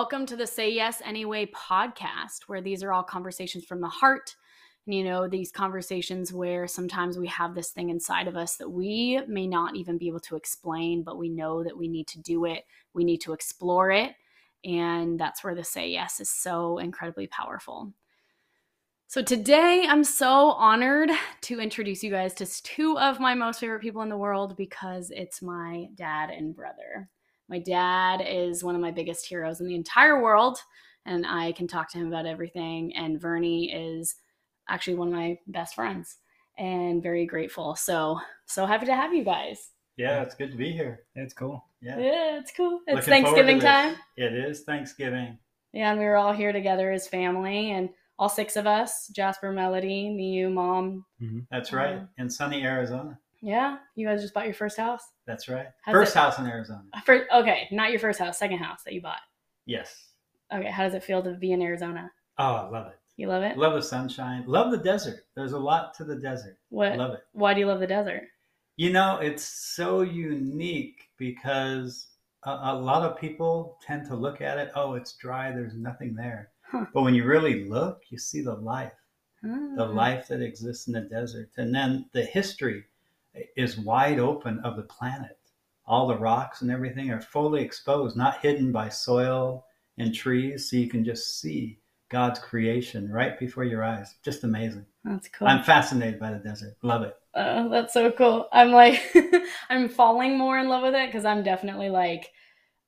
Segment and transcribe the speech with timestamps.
[0.00, 4.34] welcome to the Say Yes Anyway podcast, where these are all conversations from the heart.
[4.86, 8.70] And, you know, these conversations where sometimes we have this thing inside of us that
[8.70, 12.18] we may not even be able to explain, but we know that we need to
[12.18, 12.64] do it,
[12.94, 14.12] we need to explore it.
[14.64, 17.92] And that's where the Say Yes is so incredibly powerful.
[19.06, 21.10] So, today I'm so honored
[21.42, 25.10] to introduce you guys to two of my most favorite people in the world because
[25.10, 27.10] it's my dad and brother.
[27.50, 30.58] My dad is one of my biggest heroes in the entire world,
[31.04, 32.94] and I can talk to him about everything.
[32.94, 34.14] And Vernie is
[34.68, 36.18] actually one of my best friends
[36.56, 37.74] and very grateful.
[37.74, 39.70] So, so happy to have you guys.
[39.96, 41.00] Yeah, it's good to be here.
[41.16, 41.64] It's cool.
[41.82, 41.98] Yeah.
[41.98, 42.82] Yeah, it's cool.
[42.86, 43.96] It's Looking Thanksgiving time.
[44.16, 45.36] It is Thanksgiving.
[45.72, 49.50] Yeah, and we were all here together as family, and all six of us Jasper,
[49.50, 51.04] Melody, me, you, mom.
[51.50, 51.96] That's right.
[51.96, 53.18] Um, In sunny Arizona.
[53.42, 55.02] Yeah, you guys just bought your first house?
[55.26, 55.66] That's right.
[55.82, 56.82] How's First it- house in Arizona.
[57.04, 59.20] First, okay, not your first house, second house that you bought.
[59.66, 60.08] Yes.
[60.52, 62.10] Okay, how does it feel to be in Arizona?
[62.38, 62.98] Oh, I love it.
[63.16, 63.56] You love it?
[63.56, 64.44] Love the sunshine.
[64.46, 65.20] Love the desert.
[65.36, 66.58] There's a lot to the desert.
[66.70, 66.96] What?
[66.96, 67.20] Love it.
[67.32, 68.22] Why do you love the desert?
[68.76, 72.08] You know, it's so unique because
[72.44, 76.14] a, a lot of people tend to look at it, oh, it's dry, there's nothing
[76.14, 76.50] there.
[76.62, 76.86] Huh.
[76.94, 78.92] But when you really look, you see the life.
[79.42, 79.92] the Ah.
[79.92, 81.50] life that exists in the desert.
[81.56, 82.84] And then the history
[83.56, 85.38] is wide open of the planet.
[85.86, 89.66] All the rocks and everything are fully exposed, not hidden by soil
[89.98, 90.70] and trees.
[90.70, 94.14] So you can just see God's creation right before your eyes.
[94.22, 94.86] Just amazing.
[95.04, 95.48] That's cool.
[95.48, 96.76] I'm fascinated by the desert.
[96.82, 97.16] Love it.
[97.34, 98.48] Oh, that's so cool.
[98.52, 99.00] I'm like,
[99.70, 102.32] I'm falling more in love with it because I'm definitely like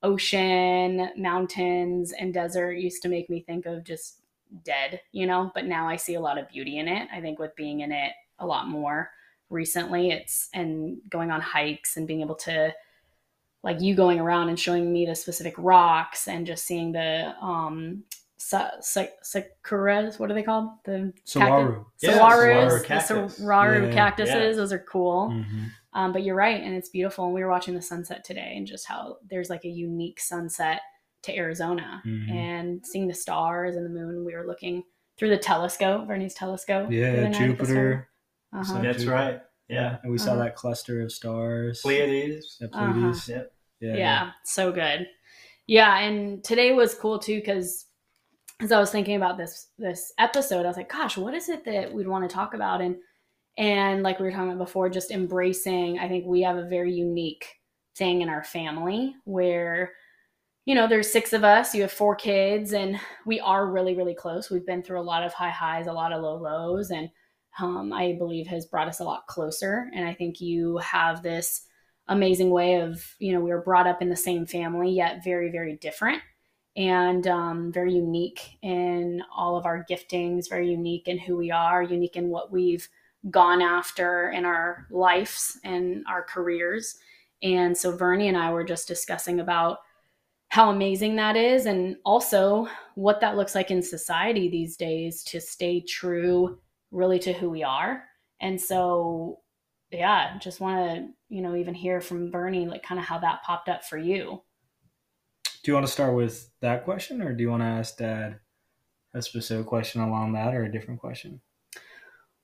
[0.03, 4.23] ocean, mountains, and desert used to make me think of just
[4.65, 7.09] dead, you know, but now I see a lot of beauty in it.
[7.13, 9.11] I think with being in it a lot more
[9.53, 12.75] recently, it's and going on hikes and being able to
[13.63, 18.03] like you going around and showing me the specific rocks and just seeing the um
[18.37, 21.87] sa- sa- sakuras what are they called the Saguaro.
[22.01, 24.29] Yeah, saguaros, saguaro the cactus.
[24.29, 24.35] Yeah.
[24.35, 24.35] cactuses.
[24.35, 24.53] Yeah.
[24.57, 25.29] Those are cool.
[25.31, 25.69] Mhm.
[25.95, 27.27] Um, but you're right, and it's beautiful.
[27.27, 30.81] And we were watching the sunset today, and just how there's like a unique sunset
[31.23, 32.31] to Arizona, Mhm.
[32.31, 34.25] and seeing the stars and the moon.
[34.25, 34.83] We were looking
[35.19, 36.91] through the telescope, Vernie's telescope.
[36.91, 38.09] Yeah, night at the Jupiter.
[38.53, 38.61] Sun.
[38.61, 38.75] Uh-huh.
[38.75, 39.41] So- That's right.
[39.69, 39.99] Yeah.
[40.03, 40.45] And we saw Uh-huh.
[40.45, 41.81] that cluster of stars.
[41.83, 42.59] Pleiades.
[42.61, 42.93] The Uh-huh.
[42.93, 43.29] Pleiades.
[43.29, 43.53] Yep.
[43.81, 43.97] Yeah.
[43.97, 45.09] yeah, so good.
[45.67, 47.87] Yeah, and today was cool too because
[48.61, 51.65] as I was thinking about this this episode, I was like, gosh, what is it
[51.65, 52.81] that we'd want to talk about?
[52.81, 52.97] And
[53.59, 55.99] and like we were talking about before, just embracing.
[55.99, 57.47] I think we have a very unique
[57.97, 59.93] thing in our family where
[60.65, 64.15] you know there's six of us you have four kids and we are really really
[64.15, 67.11] close we've been through a lot of high highs a lot of low lows and
[67.61, 69.91] um, i believe has brought us a lot closer.
[69.95, 71.67] And i think you have this
[72.09, 75.51] amazing way of you know we were brought up in the same family yet very
[75.51, 76.21] very different
[76.75, 81.83] and um, very unique in all of our giftings very unique in who we are
[81.83, 82.89] unique in what we've
[83.31, 86.97] gone after in our lives and our careers.
[87.43, 89.79] And so vernie and i were just discussing about
[90.49, 95.41] how amazing that is and also what that looks like in society these days to
[95.41, 96.59] stay true
[96.93, 98.05] really to who we are.
[98.41, 99.41] And so
[99.91, 103.43] yeah just want to you know even hear from vernie like kind of how that
[103.43, 104.41] popped up for you.
[105.63, 108.41] Do you want to start with that question, or do you want to ask Dad
[109.15, 111.41] a specific question along that, or a different question?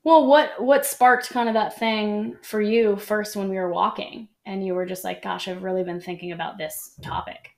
[0.05, 4.29] well what what sparked kind of that thing for you first when we were walking
[4.47, 7.51] and you were just like gosh i've really been thinking about this topic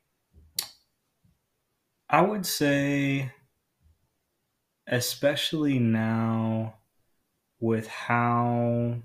[2.12, 3.31] I would say,
[4.89, 6.75] especially now,
[7.60, 8.97] with how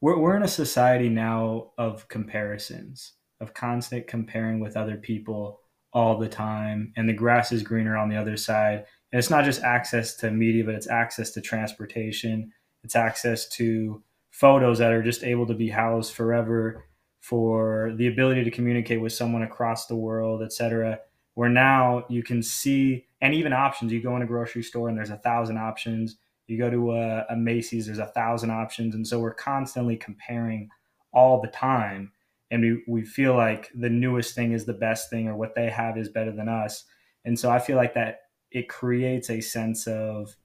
[0.00, 5.60] we're we're in a society now of comparisons, of constant comparing with other people
[5.92, 8.84] all the time, and the grass is greener on the other side.
[9.12, 12.52] And it's not just access to media, but it's access to transportation.
[12.82, 16.84] It's access to photos that are just able to be housed forever
[17.20, 20.98] for the ability to communicate with someone across the world, et cetera
[21.36, 24.98] where now you can see and even options you go in a grocery store and
[24.98, 28.94] there's a thousand options you go to a, a macy's there's a thousand options.
[28.94, 30.68] And so we're constantly comparing
[31.12, 32.12] all the time.
[32.50, 35.68] And we, we feel like the newest thing is the best thing or what they
[35.70, 36.84] have is better than us.
[37.24, 38.20] And so i feel like that
[38.52, 40.36] it creates a sense of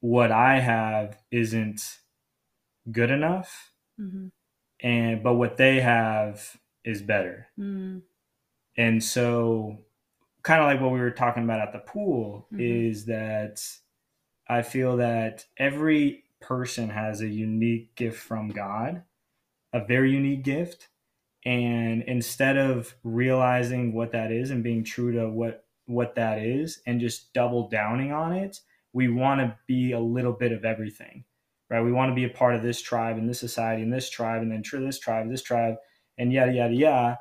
[0.00, 1.98] what i have isn't
[2.90, 4.26] good enough mm-hmm.
[4.80, 7.48] and but what they have is better.
[7.58, 8.02] Mm.
[8.76, 9.78] And so,
[10.42, 12.88] kind of like what we were talking about at the pool, Mhm.
[12.88, 13.62] is that
[14.50, 19.04] I feel that every person has a unique gift from God,
[19.72, 20.88] a very unique gift.
[21.44, 26.80] And instead of realizing what that is and being true to what what that is
[26.86, 28.58] and just double downing on it,
[28.92, 31.24] we want to be a little bit of everything,
[31.70, 31.82] right?
[31.82, 34.42] We want to be a part of this tribe and this society and this tribe
[34.42, 35.76] and then true this tribe, this tribe,
[36.18, 37.18] and yada yada yada.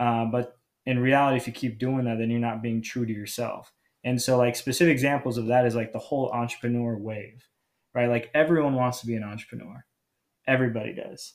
[0.00, 3.12] Uh, but in reality, if you keep doing that, then you're not being true to
[3.12, 3.72] yourself.
[4.04, 7.46] And so, like specific examples of that is like the whole entrepreneur wave,
[7.94, 8.08] right?
[8.08, 9.84] Like everyone wants to be an entrepreneur,
[10.46, 11.34] everybody does,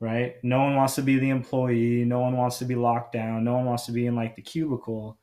[0.00, 0.34] right?
[0.42, 3.54] No one wants to be the employee, no one wants to be locked down, no
[3.54, 5.18] one wants to be in like the cubicle.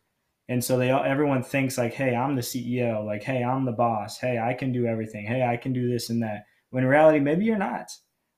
[0.47, 4.17] And so they everyone thinks like, hey, I'm the CEO, like, hey, I'm the boss,
[4.17, 6.45] hey, I can do everything, hey, I can do this and that.
[6.69, 7.89] When in reality, maybe you're not.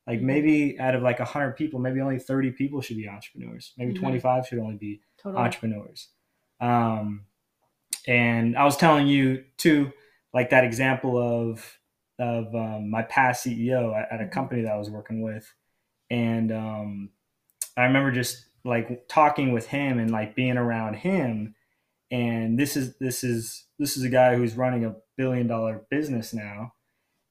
[0.08, 0.28] Like mm-hmm.
[0.28, 3.74] maybe out of like 100 people, maybe only 30 people should be entrepreneurs.
[3.78, 4.04] Maybe mm-hmm.
[4.04, 5.44] 25 should only be totally.
[5.44, 6.10] entrepreneurs.
[6.62, 7.26] Um,
[8.08, 9.92] and I was telling you too,
[10.34, 11.78] like that example of
[12.20, 14.34] of um, my past CEO at, at, a mm-hmm.
[14.34, 15.54] company that I was working with,
[16.10, 17.10] and um,
[17.76, 21.56] I remember just like talking with him and like being around him.
[22.10, 26.34] And this is this is this is a guy who's running a billion dollar business
[26.34, 26.74] now,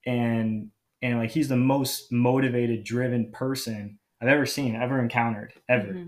[0.04, 0.70] and
[1.02, 5.88] and like he's the most motivated, driven person I've ever seen, ever encountered, ever.
[5.88, 6.06] Mm-hmm.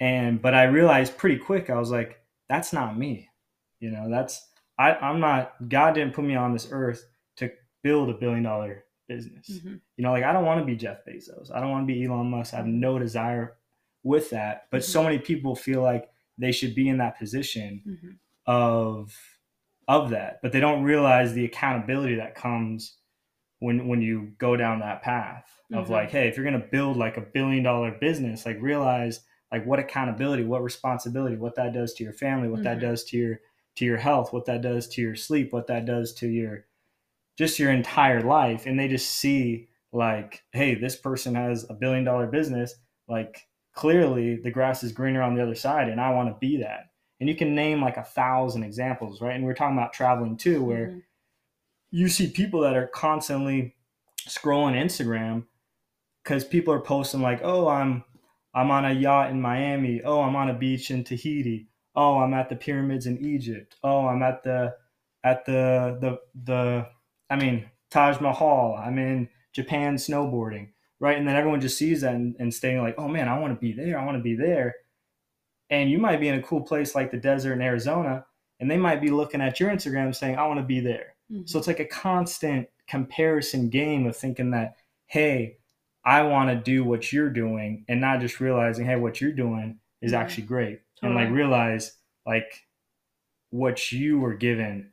[0.00, 3.28] And but I realized pretty quick, I was like, that's not me.
[3.80, 7.06] You know, that's I, I'm not God didn't put me on this earth
[7.36, 7.50] to
[7.82, 9.50] build a billion dollar business.
[9.50, 9.76] Mm-hmm.
[9.96, 11.50] You know, like I don't want to be Jeff Bezos.
[11.54, 12.54] I don't want to be Elon Musk.
[12.54, 13.56] I have no desire
[14.02, 14.66] with that.
[14.70, 14.90] But mm-hmm.
[14.92, 16.08] so many people feel like
[16.38, 18.10] they should be in that position mm-hmm.
[18.46, 19.14] of
[19.88, 22.96] of that, but they don't realize the accountability that comes
[23.60, 25.92] when when you go down that path of mm-hmm.
[25.92, 29.20] like, hey, if you're gonna build like a billion dollar business, like realize
[29.52, 32.88] like what accountability, what responsibility, what that does to your family, what that mm-hmm.
[32.88, 33.40] does to your
[33.76, 36.64] to your health, what that does to your sleep, what that does to your
[37.38, 38.64] just your entire life.
[38.66, 42.74] And they just see like, hey, this person has a billion dollar business.
[43.08, 46.58] Like clearly the grass is greener on the other side, and I want to be
[46.58, 46.90] that.
[47.20, 49.34] And you can name like a thousand examples, right?
[49.34, 50.98] And we're talking about traveling too, where mm-hmm.
[51.90, 53.74] you see people that are constantly
[54.28, 55.44] scrolling Instagram
[56.22, 58.04] because people are posting like, oh, I'm
[58.54, 60.00] I'm on a yacht in Miami.
[60.02, 63.76] Oh, I'm on a beach in Tahiti oh i'm at the pyramids in egypt.
[63.82, 64.74] Oh i'm at the
[65.24, 66.86] at the the the
[67.30, 68.76] i mean taj mahal.
[68.76, 70.68] I'm in japan snowboarding
[71.00, 71.18] right?
[71.18, 73.60] And then everyone just sees that and, and staying like oh man i want to
[73.60, 74.74] be there i want to be there.
[75.68, 78.24] And you might be in a cool place like the desert in arizona
[78.60, 81.14] and they might be looking at your instagram saying i want to be there.
[81.30, 81.46] Mm-hmm.
[81.46, 84.76] so it's like a constant comparison game of thinking that
[85.06, 85.58] hey
[86.04, 89.80] i want to do what you're doing and not just realizing hey what you're doing
[90.00, 90.22] is mm-hmm.
[90.22, 91.22] actually great totally.
[91.22, 91.92] and like realize
[92.26, 92.66] like
[93.50, 94.92] what you were given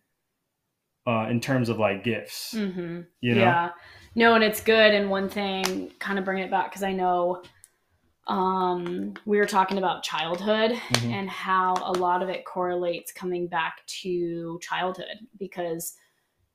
[1.07, 2.53] uh, in terms of like gifts.
[2.53, 3.01] Mm-hmm.
[3.21, 3.41] You know?
[3.41, 3.69] Yeah.
[4.15, 4.93] No, and it's good.
[4.93, 7.41] And one thing, kind of bring it back because I know
[8.27, 11.11] um, we were talking about childhood mm-hmm.
[11.11, 15.95] and how a lot of it correlates coming back to childhood because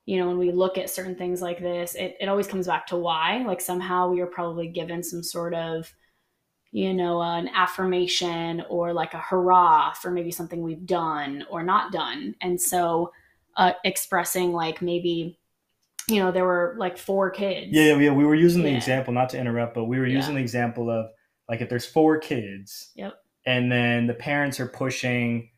[0.07, 2.87] you know when we look at certain things like this it, it always comes back
[2.87, 5.93] to why like somehow we were probably given some sort of
[6.71, 11.93] you know, an affirmation or like a hurrah for maybe something we've done or not
[11.93, 12.35] done.
[12.41, 13.13] And so
[13.57, 15.39] uh, expressing like maybe,
[16.09, 17.69] you know, there were like four kids.
[17.71, 18.77] Yeah, yeah, we were using the yeah.
[18.77, 20.39] example, not to interrupt, but we were using yeah.
[20.39, 21.07] the example of
[21.49, 22.91] like if there's four kids.
[22.97, 23.15] Yep.
[23.47, 25.51] And then the parents are pushing,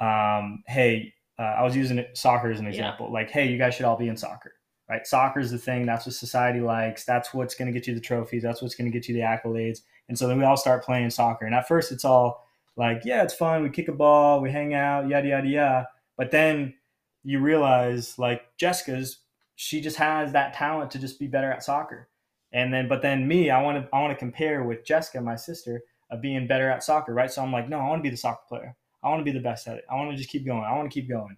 [0.00, 3.06] um, hey, uh, I was using soccer as an example.
[3.06, 3.12] Yeah.
[3.12, 4.52] Like, hey, you guys should all be in soccer
[4.92, 5.06] right?
[5.06, 5.86] Soccer is the thing.
[5.86, 7.04] That's what society likes.
[7.04, 8.42] That's what's going to get you the trophies.
[8.42, 9.78] That's what's going to get you the accolades.
[10.08, 11.46] And so then we all start playing soccer.
[11.46, 13.62] And at first, it's all like, yeah, it's fun.
[13.62, 15.88] We kick a ball, we hang out, yada, yada, yada.
[16.16, 16.74] But then
[17.22, 19.18] you realize, like, Jessica's,
[19.56, 22.08] she just has that talent to just be better at soccer.
[22.52, 25.36] And then, but then me, I want to, I want to compare with Jessica, my
[25.36, 27.30] sister, of being better at soccer, right?
[27.30, 28.76] So I'm like, no, I want to be the soccer player.
[29.02, 29.84] I want to be the best at it.
[29.90, 30.64] I want to just keep going.
[30.64, 31.36] I want to keep going.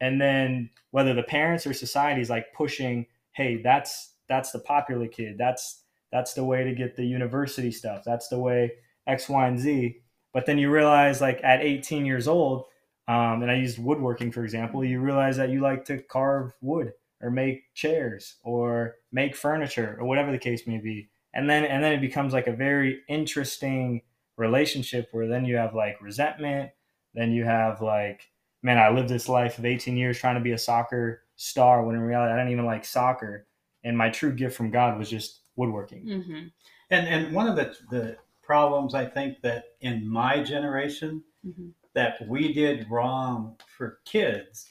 [0.00, 5.06] And then whether the parents or society is like pushing, hey, that's that's the popular
[5.06, 5.36] kid.
[5.38, 8.02] That's that's the way to get the university stuff.
[8.04, 8.72] That's the way
[9.06, 10.00] X, Y, and Z.
[10.32, 12.64] But then you realize, like at 18 years old,
[13.08, 16.92] um, and I used woodworking for example, you realize that you like to carve wood
[17.22, 21.08] or make chairs or make furniture or whatever the case may be.
[21.32, 24.02] And then and then it becomes like a very interesting
[24.36, 26.70] relationship where then you have like resentment,
[27.14, 28.28] then you have like,
[28.62, 31.94] man, I lived this life of 18 years trying to be a soccer star when
[31.94, 33.46] in reality I didn't even like soccer.
[33.84, 36.04] And my true gift from God was just woodworking.
[36.04, 36.46] Mm-hmm.
[36.90, 41.68] And and one of the the problems I think that in my generation mm-hmm.
[41.94, 44.70] that we did wrong for kids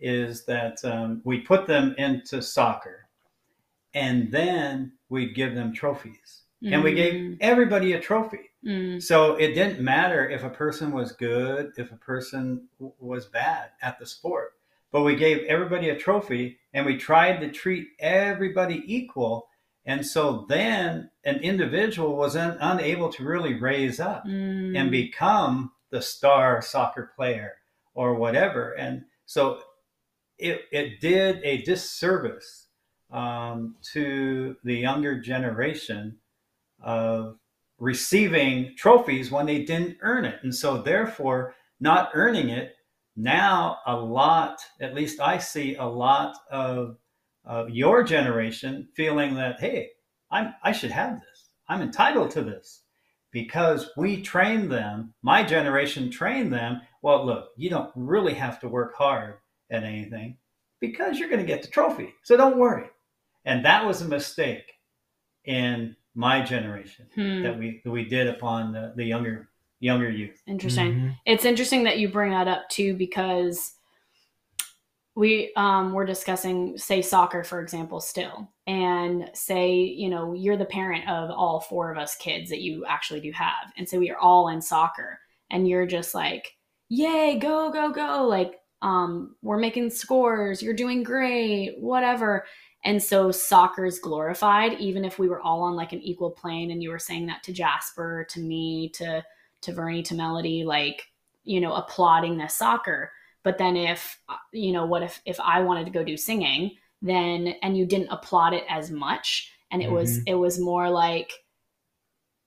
[0.00, 3.06] is that um, we put them into soccer,
[3.94, 6.42] and then we'd give them trophies.
[6.74, 8.50] and we gave everybody a trophy.
[8.64, 9.02] Mm.
[9.02, 13.70] So it didn't matter if a person was good, if a person w- was bad
[13.82, 14.54] at the sport,
[14.92, 19.48] but we gave everybody a trophy and we tried to treat everybody equal.
[19.84, 24.76] And so then an individual was un- unable to really raise up Mm.
[24.78, 27.54] and become the star soccer player
[27.94, 28.72] or whatever.
[28.72, 29.60] And so
[30.38, 32.68] it, it did a disservice
[33.10, 36.18] um, to the younger generation
[36.82, 37.38] of
[37.78, 40.38] receiving trophies when they didn't earn it.
[40.42, 42.76] And so, therefore, not earning it,
[43.16, 46.96] now a lot, at least I see a lot of,
[47.44, 49.90] of your generation feeling that, hey,
[50.30, 51.50] I'm, I should have this.
[51.68, 52.82] I'm entitled to this
[53.30, 55.14] because we trained them.
[55.22, 56.80] My generation trained them.
[57.02, 59.36] Well, look, you don't really have to work hard
[59.70, 60.36] at anything
[60.80, 62.14] because you're going to get the trophy.
[62.22, 62.86] So don't worry.
[63.44, 64.72] And that was a mistake
[65.44, 67.42] in my generation Hmm.
[67.42, 69.48] that we that we did upon the, the younger
[69.80, 70.40] younger youth.
[70.46, 70.92] Interesting.
[70.94, 71.16] Mhm.
[71.26, 73.72] It's interesting that you bring that up too because
[75.14, 80.64] we um we're discussing say soccer for example still and say you know you're the
[80.64, 84.10] parent of all four of us kids that you actually do have and so we
[84.10, 85.18] are all in soccer
[85.50, 86.56] and you're just like
[86.88, 92.44] yay go go go like um we're making scores you're doing great whatever
[92.84, 96.70] and so soccer is glorified even if we were all on like an equal plane
[96.70, 99.22] and you were saying that to jasper to me to
[99.62, 101.08] to Vernie to Melody, like,
[101.44, 103.10] you know, applauding this soccer.
[103.44, 106.76] But then if, uh, you know, what if, if I wanted to go do singing,
[107.00, 110.22] then, and you didn't applaud it as much and it was, Mhm.
[110.26, 111.32] it was more like,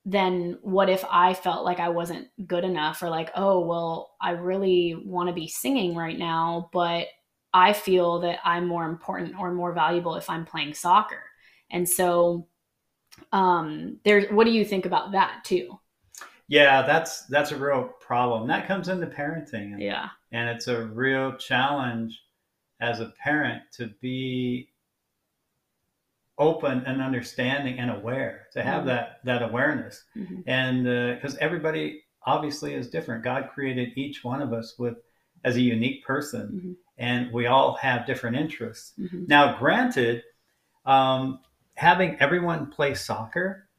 [0.06, 4.32] then what if I felt like I wasn't good enough or like, oh, well, I
[4.32, 7.08] really want to be singing right now, but
[7.54, 11.24] I feel that I'm more important or more valuable if I'm playing soccer.
[11.72, 12.48] And so,
[13.32, 15.80] um, there's, what do you think about that too?
[16.48, 18.48] Yeah, that's that's a real problem.
[18.48, 20.10] That comes into parenting, and, Yeah.
[20.32, 22.22] and it's a real challenge
[22.80, 24.70] as a parent to be
[26.38, 28.88] open and understanding and aware to have Mhm.
[28.88, 30.44] that that awareness Mhm.
[30.46, 30.84] and
[31.16, 34.98] because everybody obviously is different god created each one of us with
[35.46, 36.76] as a unique person Mhm.
[36.98, 39.30] and we all have different interests Mhm.
[39.30, 40.24] now granted
[40.86, 41.40] um,
[41.76, 43.70] having everyone play soccer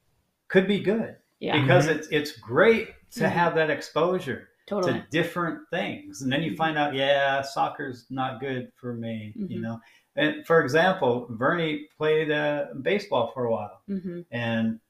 [0.49, 3.31] could be good Yeah, because it's it's great to Mhm.
[3.31, 5.01] have that exposure totally.
[5.01, 6.23] to different things.
[6.23, 9.63] And then you find out yeah soccer's not good for me you Mhm.
[9.63, 9.81] know.
[10.17, 13.83] And for example vernie played uh, baseball for a while.
[13.87, 14.81] Hmm and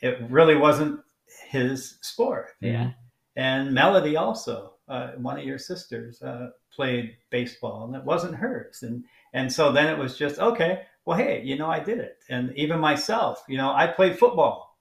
[0.00, 1.00] it really wasn't
[1.48, 2.50] his sport.
[2.60, 2.92] Yeah.
[3.36, 8.82] and melody also uh, one of your sisters uh, played baseball and it wasn't hers.
[8.82, 12.18] And and so then it was just okay well hey you know i did it.
[12.28, 14.73] And even myself you know i played football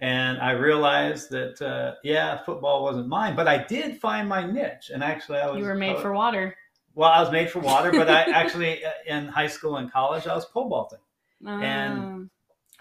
[0.00, 4.90] and i realized that uh, yeah football wasn't mine but i did find my niche
[4.92, 6.54] and actually i was You were made for water.
[6.94, 10.26] well i was made for water but i actually uh, in high school and college
[10.26, 10.98] i was pole vaulting
[11.46, 12.30] And- Um,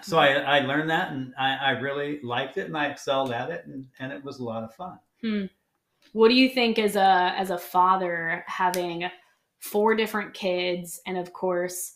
[0.02, 3.50] so I, I learned that and I, I really liked it and I excelled at
[3.50, 5.00] it and, and it was a lot of fun.
[6.12, 9.10] what do you think as a as a father having
[9.60, 11.96] four different kids and of course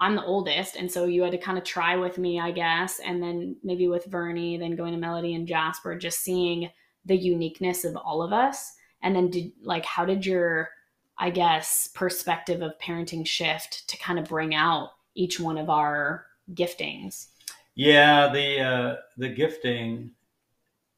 [0.00, 3.00] I'm the oldest and so you had to kind of try with me I guess
[3.00, 6.70] and then maybe with Vernie then going to Melody and Jasper just seeing
[7.04, 8.74] the uniqueness of all of us.
[9.02, 10.70] And then did like how did your
[11.18, 16.26] I guess perspective of parenting shift to kind of bring out each one of our
[16.54, 17.28] giftings?
[17.74, 20.12] Yeah, the uh, the gifting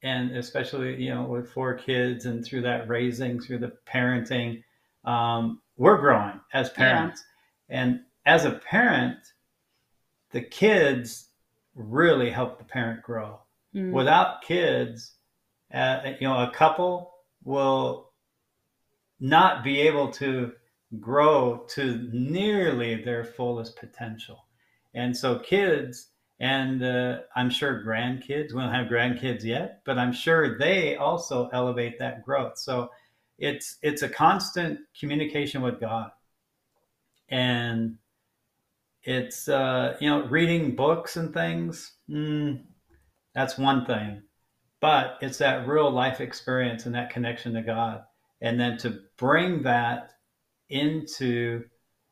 [0.03, 4.63] and especially you know with four kids and through that raising through the parenting
[5.05, 7.23] um, we're growing as parents.
[7.69, 9.17] And as a parent
[10.31, 11.29] the kids
[11.75, 13.39] really help the parent grow
[13.75, 13.91] Mm.
[13.91, 15.15] without kids,
[15.73, 17.13] uh, you know, a couple
[17.43, 18.11] will
[19.19, 20.53] not be able to
[20.99, 24.45] grow to nearly their fullest potential.
[24.93, 26.09] And so, kids,
[26.39, 31.47] and uh, I'm sure grandkids, we don't have grandkids yet, but I'm sure they also
[31.53, 32.57] elevate that growth.
[32.57, 32.91] So,
[33.37, 36.11] it's it's a constant communication with God,
[37.29, 37.97] and
[39.03, 41.93] it's uh, you know reading books and things.
[42.09, 42.63] Mm,
[43.33, 44.23] that's one thing.
[44.79, 48.03] But it's that real life experience and that connection to God.
[48.41, 50.13] And then to bring that
[50.69, 51.63] into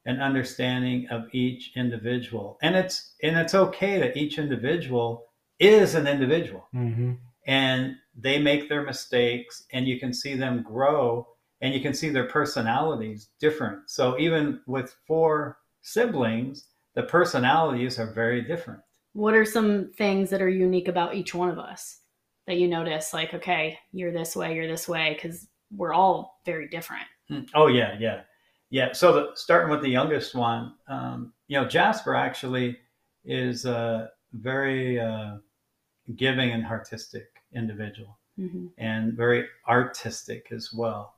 [0.06, 2.58] an understanding of each individual.
[2.62, 5.26] And it's and it's okay that each individual
[5.60, 7.14] is an individual Mm-hmm.
[7.48, 11.28] and they make their mistakes and you can see them grow
[11.62, 13.90] and you can see their personalities different.
[13.90, 16.66] So even with four siblings,
[16.96, 18.82] the personalities are very different
[19.14, 22.02] what are some things that are unique about each one of us
[22.48, 23.14] that you notice?
[23.14, 27.06] Like, okay, you're this way, you're this way, because we're all very different.
[27.28, 27.42] Hmm.
[27.54, 28.22] Oh yeah, yeah,
[28.70, 28.94] yeah.
[28.94, 32.78] So the, starting with the youngest one, um, you know, Jasper actually
[33.26, 35.38] is a very uh,
[36.16, 38.68] giving and artistic individual, Mm-hmm.
[38.78, 41.16] and very artistic as well.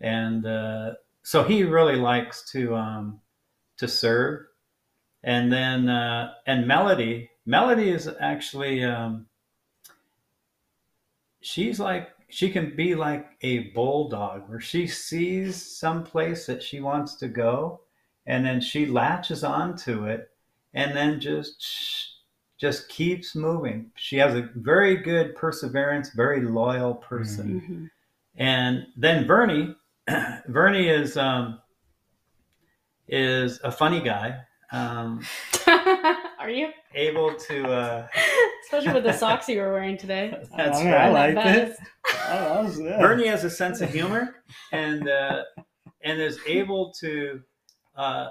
[0.00, 0.92] And uh,
[1.22, 3.20] so he really likes to um,
[3.76, 4.46] to serve.
[5.24, 9.26] And then uh, and Melody, Melody is actually um,
[11.40, 16.80] she's like she can be like a bulldog where she sees some place that she
[16.80, 17.80] wants to go
[18.26, 20.28] and then she latches onto it
[20.74, 21.64] and then just
[22.58, 23.90] just keeps moving.
[23.96, 27.60] She has a very good perseverance very loyal person.
[27.60, 27.84] Mm-hmm.
[28.36, 29.74] and then Vernie,
[30.48, 31.60] Vernie is um,
[33.08, 34.40] is a funny guy,
[34.74, 35.20] um,
[36.38, 36.68] are you?
[36.94, 37.64] able to.
[37.66, 38.06] Uh,
[38.64, 40.36] Especially with the socks you were wearing today.
[40.56, 40.94] that's I right.
[40.94, 41.68] I like That it.
[41.68, 41.80] vest.
[42.28, 43.00] Oh, that was- yeah.
[43.00, 44.36] Vernie has a sense of humor
[44.72, 45.42] and uh,
[46.02, 47.40] and is able to
[47.96, 48.28] uh,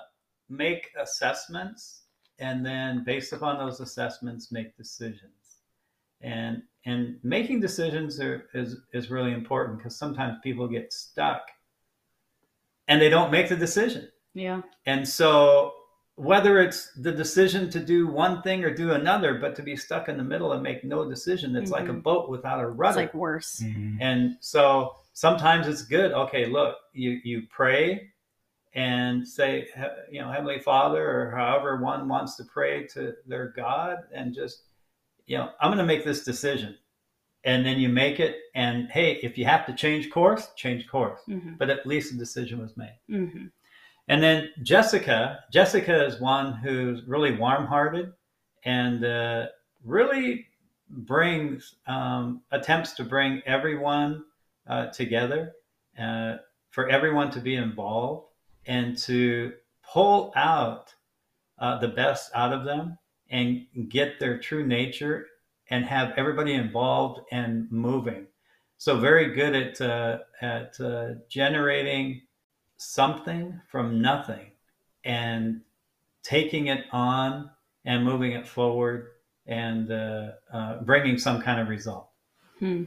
[0.50, 2.01] make assessments
[2.39, 5.59] and then based upon those assessments make decisions
[6.21, 11.43] and and making decisions are, is is really important because sometimes people get stuck
[12.88, 14.62] and they don't make the decision Yeah.
[14.85, 15.73] and so
[16.15, 20.08] whether it's the decision to do one thing or do another but to be stuck
[20.10, 22.03] in the middle and make no decision it's like a Mhm.
[22.03, 23.62] boat without a It's rudder like worse.
[23.62, 23.98] Mhm.
[24.00, 26.12] and so sometimes it's good.
[26.12, 28.12] Okay, look, you you pray
[28.75, 29.67] and say,
[30.10, 34.63] you know, Heavenly Father, or however one wants to pray to their God, and just,
[35.27, 36.75] you know, I'm going to make this decision,
[37.43, 38.36] and then you make it.
[38.55, 41.20] And hey, if you have to change course, change course.
[41.25, 42.98] hmm But at least a decision was made.
[44.07, 48.12] And then Jessica, Jessica is one who's really warm-hearted
[48.65, 49.45] and uh,
[49.83, 50.48] really
[50.89, 54.25] brings um, attempts to bring everyone
[54.68, 55.53] uh, together,
[56.00, 56.37] uh,
[56.70, 58.27] for everyone to be involved,
[58.66, 60.94] and to pull out
[61.59, 62.98] uh, the best out of them
[63.29, 65.27] and get their true nature
[65.70, 68.27] and have everybody involved and moving.
[68.77, 72.23] So very good at uh, at uh, generating
[72.83, 74.51] something from nothing
[75.03, 75.61] and
[76.24, 77.50] taking it on
[77.85, 79.07] and moving it forward
[79.46, 82.09] and uh, uh, bringing some kind of result.
[82.59, 82.85] Hmm.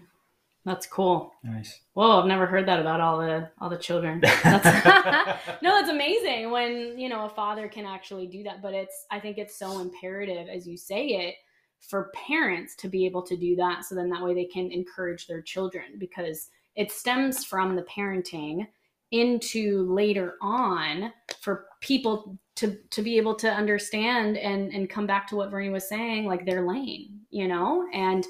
[0.65, 1.33] That's cool.
[1.45, 1.81] Nice.
[1.93, 4.21] Whoa, I've never heard that about all the all the children.
[4.43, 4.65] That's,
[5.63, 8.63] no, it's amazing when you know a father can actually do that.
[8.63, 11.37] But it's I think it's so imperative, as you say it,
[11.81, 13.85] for parents to be able to do that.
[13.85, 18.67] So then that way they can encourage their children because it stems from the parenting
[19.11, 25.27] into later on for people to to be able to understand and and come back
[25.29, 28.27] to what Vernie was saying, like their lane, you know, and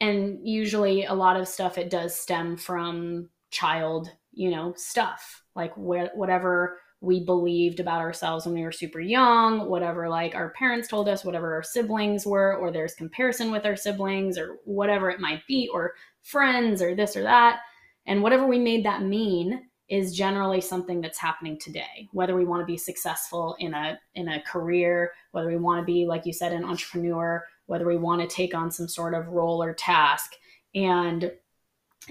[0.00, 5.76] and usually a lot of stuff it does stem from child you know stuff like
[5.76, 10.88] where, whatever we believed about ourselves when we were super young whatever like our parents
[10.88, 15.20] told us whatever our siblings were or there's comparison with our siblings or whatever it
[15.20, 17.60] might be or friends or this or that.
[18.06, 22.62] And whatever we made that mean is generally something that's happening today whether we want
[22.62, 26.32] to be successful in a in a career whether we want to be like you
[26.32, 30.34] said an entrepreneur whether we want to take on some sort of role or task.
[30.74, 31.32] And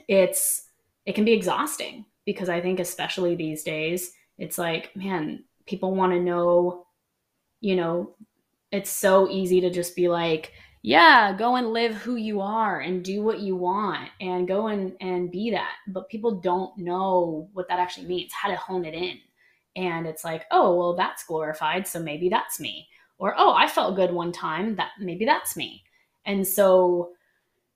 [0.08, 0.70] it's
[1.06, 6.14] it can be exhausting because i think especially these days it's like man people want
[6.14, 6.86] to know
[7.60, 8.16] you know
[8.72, 13.04] it's so easy to just be like yeah go and live who you are and
[13.04, 15.74] do what you want and go and and be that.
[15.88, 19.20] But people don't know what that actually means how to hone it in.
[19.76, 22.88] And it's like oh well that's glorified so maybe that's me.
[23.18, 25.84] Or oh i felt good one time that maybe that's me.
[26.26, 27.12] And so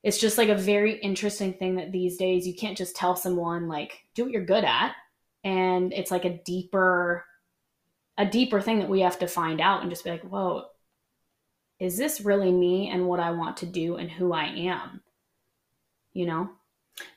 [0.03, 3.67] it's just like a very interesting thing that these days you can't just tell someone
[3.67, 4.95] like do what you're good at.
[5.43, 7.25] And it's like a deeper
[8.17, 10.65] a deeper thing that we have to find out and just be like whoa
[11.79, 15.01] is this really me and what i want to do and who i am?
[16.13, 16.49] You know?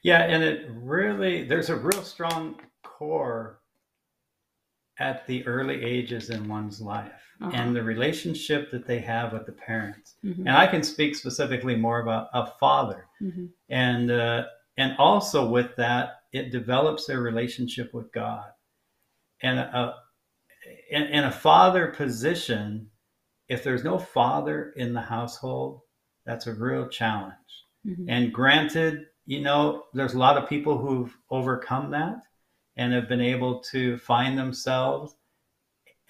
[0.03, 3.61] Yeah, and it really there's a real strong core
[4.99, 7.53] at the early ages in one's life Uh-huh.
[7.55, 10.17] and the relationship that they have with the parents.
[10.25, 15.49] Mhm, And I can speak specifically more about a father, mhm, and uh, and also
[15.49, 18.51] with that, it develops their relationship with God,
[19.43, 19.95] and a
[20.91, 22.91] in, in a father position,
[23.49, 25.81] if there's no father in the household,
[26.27, 27.35] that's a real challenge.
[27.87, 28.05] mhm.
[28.09, 32.23] And granted, you know, there's a lot of people who've overcome that
[32.77, 35.15] and have been able to find themselves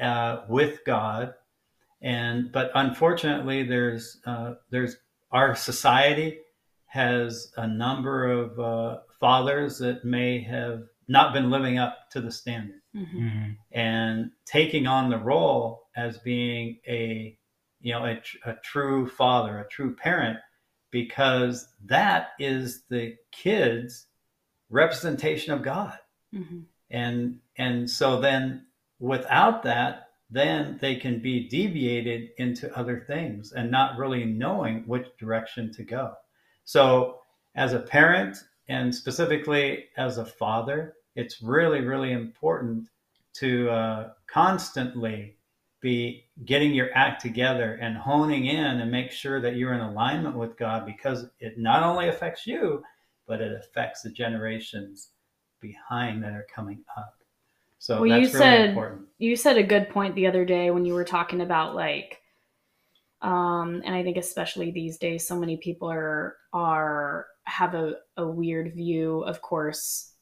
[0.01, 1.35] uh, with God
[2.01, 4.97] and but unfortunately, there's uh, there's
[5.33, 6.39] our society
[6.87, 12.31] has a number of uh, fathers that may have not been living up to the
[12.31, 13.19] standard Mm-hmm.
[13.19, 13.51] Mm-hmm.
[13.79, 17.37] and taking on the role as being a
[17.81, 20.39] you know a, a true father a true parent
[20.91, 24.07] because that is the kid's
[24.71, 25.99] representation of god
[26.35, 26.59] Mm-hmm.
[26.91, 28.67] and and so then
[29.01, 35.07] without that then they can be deviated into other things and not really knowing which
[35.19, 36.13] direction to go
[36.65, 37.21] so
[37.55, 38.37] as a parent
[38.69, 42.91] and specifically as a father it's really really important
[43.33, 45.38] to uh, constantly
[45.81, 50.37] be getting your act together and honing in and make sure that you're in alignment
[50.37, 52.83] with god because it not only affects you
[53.27, 55.11] but it affects the generations
[55.61, 57.15] behind that are coming up.
[57.79, 59.03] So Well, you that's really said- important.
[59.19, 62.21] you said a good point the other day when you were talking about like
[63.21, 68.27] um and i think especially these days so many people are are have a, a
[68.27, 70.13] weird view of course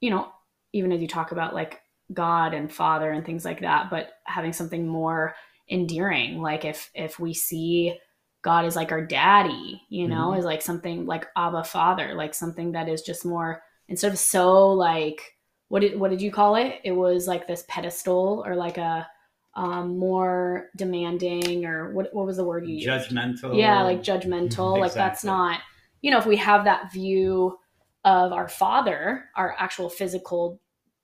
[0.00, 0.28] you know
[0.72, 1.80] even as you talk about like
[2.12, 5.34] god and father and things like that but having something more
[5.68, 7.98] endearing like if if we see
[8.42, 10.38] god as like our daddy you know Mhm.
[10.38, 14.72] as like something like abba father like something that is just more instead of so
[14.72, 15.34] like
[15.68, 16.80] what did what did you call it?
[16.84, 19.06] It was like this pedestal or like a
[19.54, 22.88] um, more demanding or what what was the word you used?
[22.88, 24.78] judgmental Yeah, like judgmental.
[24.78, 25.60] Like that's not
[26.02, 27.58] you know if we have that view
[28.04, 30.60] of our father, our actual physical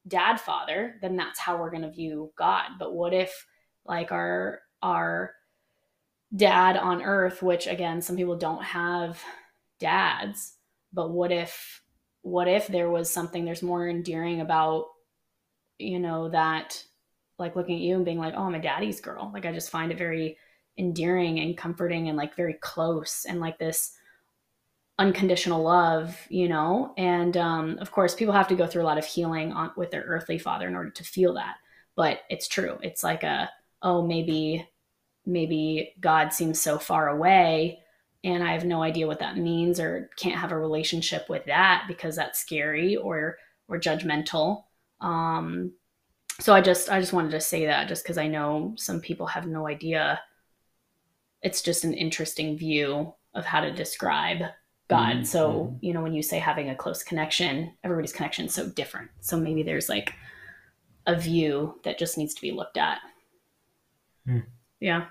[0.07, 2.71] dad father, then that's how we're going to view God.
[2.79, 3.47] But what if
[3.85, 5.33] like our our
[6.35, 9.23] dad on earth, which again some people don't have
[9.79, 10.55] dads,
[10.93, 11.83] but what if
[12.23, 14.87] what if there was something there's more endearing about
[15.79, 16.83] you know that
[17.38, 19.71] like looking at you and being like oh i'm a daddy's girl like i just
[19.71, 20.37] find it very
[20.79, 23.93] endearing and comforting and like very close and like this
[24.98, 28.98] unconditional love you know and um, of course people have to go through a lot
[28.98, 31.57] of healing on, with their earthly father in order to feel that
[31.96, 33.48] but it's true it's like a
[33.83, 34.66] oh maybe
[35.24, 37.83] maybe god seems so far away
[38.24, 41.85] and I have no idea what that means or can't have a relationship with that
[41.88, 44.64] because that's scary or or judgmental.
[45.00, 45.72] Um,
[46.40, 49.26] so I just I just wanted to say that just because I know some people
[49.26, 50.20] have no idea.
[51.42, 54.42] It's just an interesting view of how to describe
[54.92, 55.18] God.
[55.18, 55.78] Mhm, So mhm.
[55.81, 59.11] you know when you say having a close connection, everybody's connection is so different.
[59.20, 60.14] So maybe there's like
[61.07, 63.00] a view that just needs to be looked at.
[64.26, 64.38] Hmm.
[64.81, 65.07] Yeah.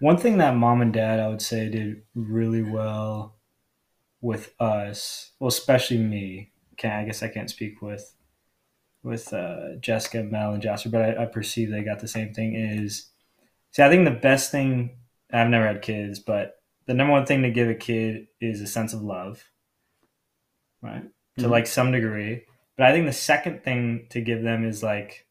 [0.00, 3.36] One thing that mom and dad, I would say, did really well
[4.20, 6.52] with us, well, especially me.
[6.74, 8.14] Okay, I guess I can't speak with
[9.02, 12.54] with uh, Jessica, Mel, and Jasper, but I, I perceive they got the same thing.
[12.56, 13.10] Is
[13.72, 14.98] see, I think the best thing.
[15.32, 16.56] I've never had kids, but
[16.86, 19.44] the number one thing to give a kid is a sense of love,
[20.82, 21.04] right?
[21.38, 21.50] To Mhm.
[21.50, 22.44] like some degree.
[22.76, 25.26] But I think the second thing to give them is like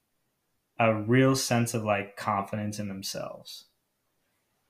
[0.79, 3.65] a real sense of like confidence in themselves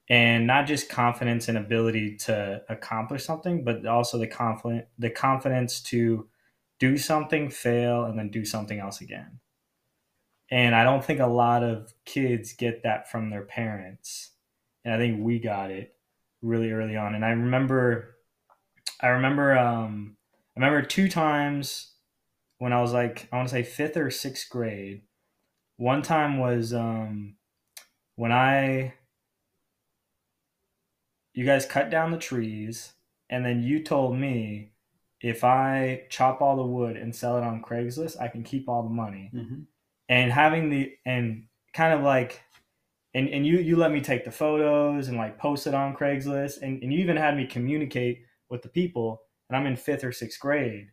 [0.07, 5.81] and not just confidence and ability to accomplish something, but also the confident the confidence
[5.81, 6.29] to
[6.77, 9.39] do something, fail, and then do something else again.
[10.51, 14.31] And I don't think a lot of kids get that from their parents.
[14.83, 15.94] And I think we got it
[16.41, 17.15] really early on.
[17.15, 18.15] And I remember
[19.01, 20.17] I remember um
[20.55, 21.93] I remember two times
[22.59, 25.01] when I was like I want to say fifth or sixth grade.
[25.77, 27.35] One time was um
[28.15, 28.93] when I
[31.33, 32.93] you guys cut down the trees
[33.29, 34.71] and then you told me
[35.21, 38.83] if I chop all the wood and sell it on Craigslist, I can keep all
[38.83, 39.31] the money.
[39.33, 39.65] Mhm.
[40.07, 42.41] And having the and kind of like
[43.15, 46.61] and, and you you let me take the photos and like post it on Craigslist
[46.61, 50.11] and, and you even had me communicate with the people and I'm in fifth or
[50.11, 50.89] sixth grade.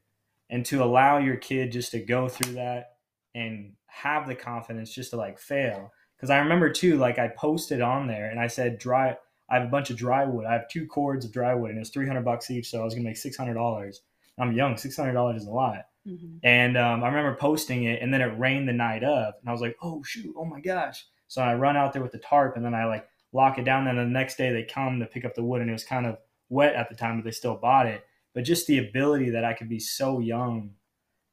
[0.49, 2.97] And to allow your kid just to go through that
[3.35, 5.91] and have the confidence just to like fail.
[6.17, 9.17] Because I remember too, like I posted on there and I said dry
[9.51, 10.47] I have a bunch of dry wood.
[10.47, 12.81] I have two cords of dry wood and it was three hundred bucks each, so
[12.81, 14.03] I was gonna make six hundred dollars.
[14.39, 15.87] I'm young, six hundred dollars is a lot.
[16.07, 16.39] Mhm.
[16.43, 19.53] And um, I remember posting it, and then it rained the night of, and I
[19.53, 20.35] was like, "Oh shoot!
[20.37, 23.09] Oh my gosh!" So I run out there with the tarp, and then I like
[23.33, 23.89] lock it down.
[23.89, 25.83] And then the next day they come to pick up the wood, and it was
[25.83, 26.19] kind of
[26.51, 28.05] wet at the time, but they still bought it.
[28.35, 30.75] But just the ability that I could be so young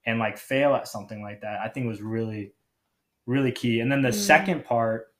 [0.05, 2.53] and like fail at something like that, I think was really,
[3.25, 3.81] really key.
[3.81, 4.13] And then the Mm.
[4.25, 5.13] second part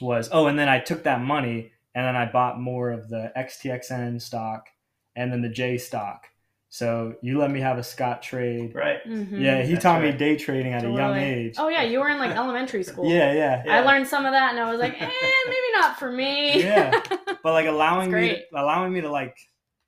[0.00, 3.30] was, oh, and then I took that money and then I bought more of the
[3.36, 4.70] XTXN stock
[5.14, 6.26] and then the J stock.
[6.68, 8.74] So you let me have a Scottrade.
[8.74, 8.98] Right.
[9.06, 9.40] Mhm.
[9.40, 11.54] Yeah, he That's taught me day trading at a young age.
[11.58, 13.08] Oh yeah, you were in like elementary school.
[13.10, 13.62] Yeah, yeah.
[13.64, 13.76] Yeah.
[13.76, 15.10] I learned some of that, and I was like, eh,
[15.46, 16.62] maybe not for me.
[16.62, 17.00] Yeah.
[17.42, 19.36] But like allowing me to, allowing me to like,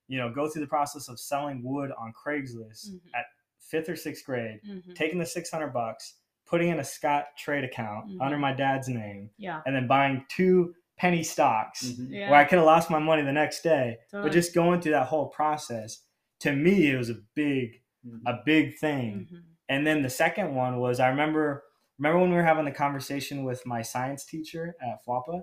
[0.07, 3.01] you know, go through the process of selling wood on Craigslist Mhm.
[3.17, 3.25] at
[3.59, 4.95] fifth or sixth grade, Mhm.
[4.95, 6.15] taking the six hundred bucks,
[6.47, 8.19] putting in a Scott trade account Mhm.
[8.25, 9.61] under my dad's name, Yeah.
[9.67, 12.11] and then buying two penny stocks Mhm.
[12.11, 12.31] Yeah.
[12.31, 13.99] where I could have lost my money the next day.
[14.13, 14.29] Totally.
[14.31, 16.05] But just going through that whole process,
[16.41, 18.23] to me, it was a big, Mhm.
[18.27, 19.29] a big thing.
[19.31, 19.43] Mhm.
[19.69, 21.65] And then the second one was I remember
[21.99, 25.43] remember when we were having the conversation with my science teacher at FWAPA,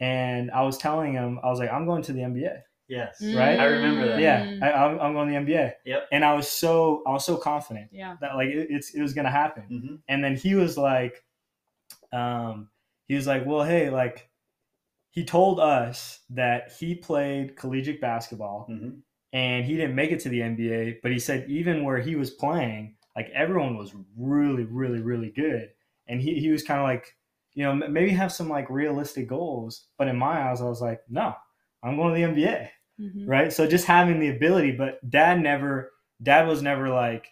[0.00, 2.62] and I was telling him I was like I'm going to the NBA.
[2.88, 3.20] Yes.
[3.20, 3.58] Right?
[3.58, 4.20] I remember that.
[4.20, 4.62] Yeah, Mm.
[4.62, 5.74] I, I'm, I'm going to the NBA.
[5.84, 6.08] Yep.
[6.12, 8.16] And I was so I was so confident Yeah.
[8.20, 9.64] that like it, it's it was gonna happen.
[9.64, 11.24] hmm And then he was like,
[12.12, 12.70] um,
[13.08, 14.30] he was like, well, hey, like
[15.10, 19.00] he told us that he played collegiate basketball hmm
[19.32, 22.30] and he didn't make it to the NBA, but he said even where he was
[22.30, 25.70] playing, like everyone was really, really, really good.
[26.08, 27.16] And he, he was kind of like,
[27.54, 29.86] you know, maybe have some like realistic goals.
[29.98, 31.34] But in my eyes, I was like, no,
[31.82, 32.68] I'm going to the NBA.
[33.00, 33.28] Mhm.
[33.28, 33.52] Right.
[33.52, 37.28] So just having the ability, but dad never, dad was never like,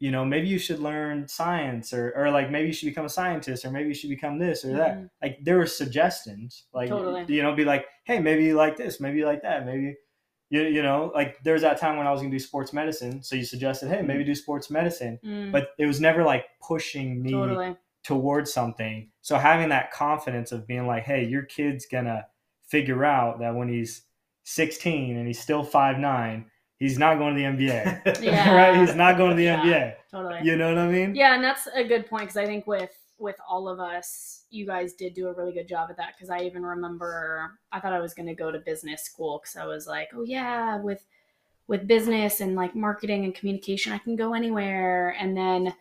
[0.00, 3.08] you know, maybe you should learn science or, or like maybe you should become a
[3.10, 4.98] scientist or maybe you should become this or that.
[4.98, 5.10] Mhm.
[5.22, 7.24] Like there were suggestions, like, Totally.
[7.28, 9.96] you know, be like, hey, maybe you like this, maybe you like that, maybe
[10.50, 13.22] you, you know, like there was that time when I was gonna do sports medicine.
[13.22, 15.52] So you suggested, hey, maybe do sports medicine, Mm.
[15.52, 17.76] but it was never like pushing me totally.
[18.04, 19.10] towards something.
[19.20, 22.26] So having that confidence of being like, hey, your kid's gonna
[22.66, 24.02] figure out that when he's
[24.44, 26.46] 16 and he's still five nine,
[26.78, 28.20] he's not going to the NBA.
[28.22, 28.54] Yeah.
[28.54, 28.76] right?
[28.80, 29.62] He's not going to the Yeah.
[29.62, 29.94] NBA.
[30.10, 30.40] Totally.
[30.42, 31.14] You know what I mean?
[31.14, 34.66] Yeah, and that's a good point because I think with with all of us, you
[34.66, 36.14] guys did do a really good job at that.
[36.16, 39.56] Because I even remember I thought I was going to go to business school because
[39.56, 41.04] I was like, oh yeah, with
[41.68, 45.14] with business and like marketing and communication, I can go anywhere.
[45.20, 45.74] And then,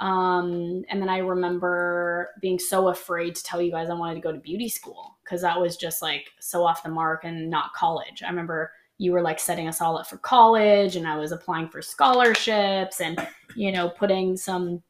[0.00, 4.20] um, and then I remember being so afraid to tell you guys I wanted to
[4.20, 7.72] go to beauty school because that was just like so off the mark and not
[7.72, 8.22] college.
[8.24, 11.68] I remember you were like setting us all up for college, and I was applying
[11.68, 14.82] for scholarships and you know putting some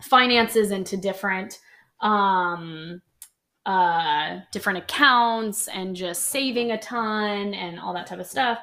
[0.00, 1.60] finances into different
[2.02, 3.00] um
[3.64, 8.58] uh different accounts and just saving a ton and all that type of stuff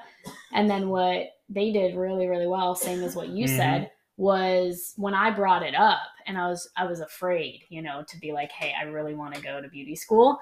[0.53, 3.55] and then what they did really really well same as what you Mhm.
[3.55, 8.03] said was when i brought it up and i was i was afraid you know
[8.09, 10.37] to be like hey i really want to go to beauty school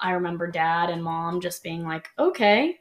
[0.00, 2.78] i remember dad and mom just being like okay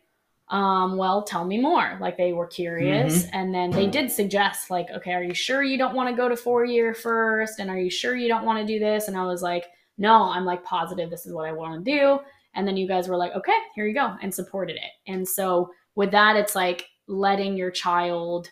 [0.52, 1.98] um, well, tell me more.
[2.02, 3.26] Like they were curious.
[3.32, 6.28] And then they did suggest, like, okay, are you sure you don't want to go
[6.28, 7.60] to four year first?
[7.60, 9.08] And are you sure you don't want to do this?
[9.08, 9.66] And I was like,
[9.98, 12.20] no, I'm like positive this is what I want to do.
[12.54, 14.92] And then you guys were like, okay, here you go, and supported it.
[15.08, 18.50] And so with that, it's like letting your child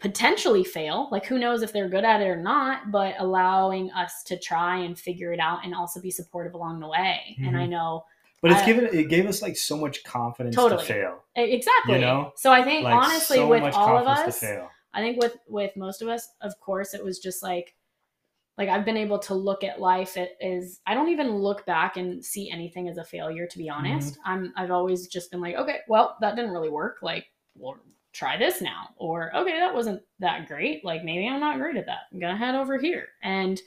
[0.00, 1.08] potentially fail.
[1.12, 4.78] Like, who knows if they're good at it or not, but allowing us to try
[4.78, 7.36] and figure it out and also be supportive along the way.
[7.42, 8.04] And I know
[8.42, 10.80] But it's I- given it gave us like so much confidence Totally.
[10.82, 11.24] to fail.
[11.34, 11.94] Exactly.
[11.94, 12.32] You know?
[12.36, 14.42] So I think Like honestly, so with all of us.
[14.94, 17.74] I think with with most of us, of course, it was just like
[18.58, 21.96] like I've been able to look at life it is I don't even look back
[21.98, 23.86] and see anything as a failure to be Mm-hmm.
[23.86, 24.18] honest.
[24.24, 26.98] I'm I've always just been like, okay, well, that didn't really work.
[27.02, 27.76] Like, well,
[28.12, 28.88] try this now.
[28.96, 30.84] Or okay, that wasn't that great.
[30.84, 32.00] Like maybe I'm not great at that.
[32.12, 33.08] I'm going to head over here.
[33.22, 33.60] And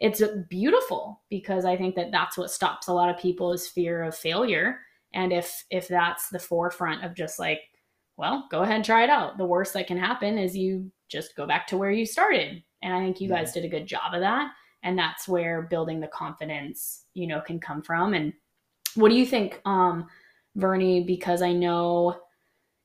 [0.00, 4.02] it's beautiful because I think that that's what stops a lot of people is fear
[4.02, 4.80] of failure.
[5.12, 7.60] And if if that's the forefront of just like,
[8.16, 9.36] well, go ahead and try it out.
[9.38, 12.62] The worst that can happen is you just go back to where you started.
[12.82, 14.50] And I think you guys did a good job of that.
[14.82, 18.14] And that's where building the confidence, you know, can come from.
[18.14, 18.32] And
[18.94, 20.06] what do you think, um,
[20.56, 21.04] Vernie?
[21.04, 22.16] Because I know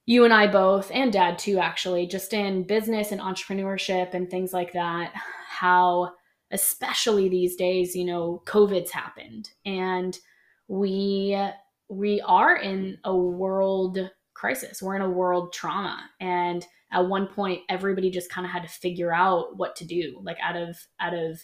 [0.06, 4.52] you and I both, and dad too, actually, just in business and entrepreneurship and things
[4.52, 5.14] like that,
[5.48, 6.12] how
[6.52, 9.50] especially these days, you know, COVID's happened.
[9.66, 10.18] And
[10.68, 11.38] we
[11.90, 14.00] we are in a world
[14.34, 14.82] crisis.
[14.82, 16.10] We're in a world trauma.
[16.20, 20.20] And at one point everybody just kind of had to figure out what to do,
[20.24, 21.44] like out of out of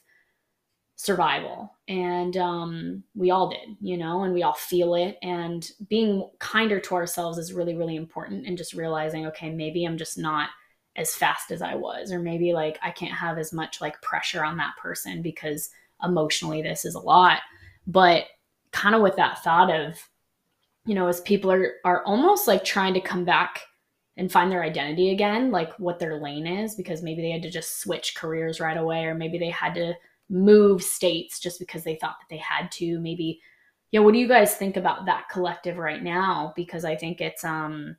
[0.95, 1.75] survival.
[1.87, 5.17] And um we all did, you know, and we all feel it.
[5.23, 8.45] And being kinder to ourselves is really, really important.
[8.45, 10.49] And just realizing, okay, maybe I'm just not
[10.95, 14.43] as fast as I was, or maybe like I can't have as much like pressure
[14.43, 15.69] on that person because
[16.03, 17.39] emotionally this is a lot.
[17.87, 18.25] But
[18.71, 19.97] kind of with that thought of,
[20.85, 23.61] you know, as people are are almost like trying to come back
[24.17, 27.49] and find their identity again, like what their lane is, because maybe they had to
[27.49, 29.93] just switch careers right away, or maybe they had to
[30.29, 32.99] move states just because they thought that they had to.
[32.99, 33.41] Maybe,
[33.91, 36.53] yeah, what do you guys think about that collective right now?
[36.55, 37.95] Because I think it's um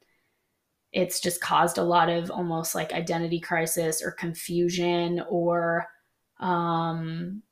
[0.92, 5.86] it's just caused a lot of almost like identity crisis or confusion or
[6.40, 7.42] um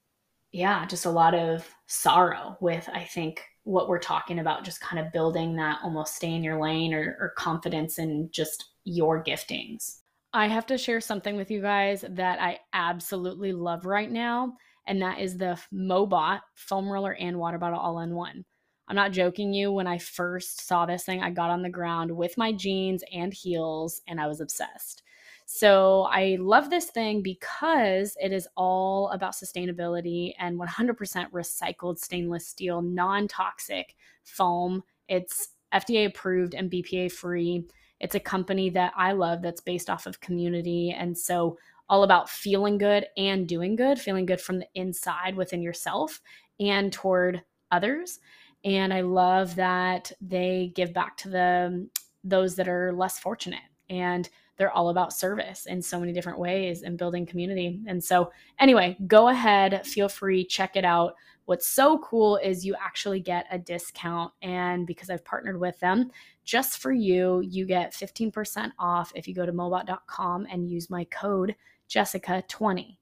[0.53, 5.05] yeah just a lot of sorrow with i think what we're talking about just kind
[5.05, 9.99] of building that almost stay in your lane or, or confidence in just your giftings.
[10.33, 14.55] I have to share something with you guys that i absolutely love right now
[14.87, 18.45] and that is the mobot foam roller and water bottle all in one
[18.91, 19.71] I'm not joking you.
[19.71, 23.33] When I first saw this thing, I got on the ground with my jeans and
[23.33, 25.05] heels and I was obsessed.
[25.47, 32.49] So I love this thing because it is all about sustainability and 100% recycled stainless
[32.49, 34.83] steel, non toxic foam.
[35.07, 37.69] It's FDA approved and BPA free.
[38.01, 40.91] It's a company that I love that's based off of community.
[40.91, 45.63] And so, all about feeling good and doing good, feeling good from the inside within
[45.63, 46.21] yourself
[46.59, 48.19] and toward others
[48.65, 51.89] and I love that they give back to the
[52.23, 56.83] those that are less fortunate and they're all about service in so many different ways
[56.83, 57.81] and building community.
[57.87, 61.15] And so anyway, go ahead, feel free, check it out.
[61.47, 66.11] What's so cool is you actually get a discount and because I've partnered with them,
[66.45, 71.05] just for you, you get 15% off if you go to mobot.com and use my
[71.05, 71.57] code
[71.89, 72.99] Jessica20.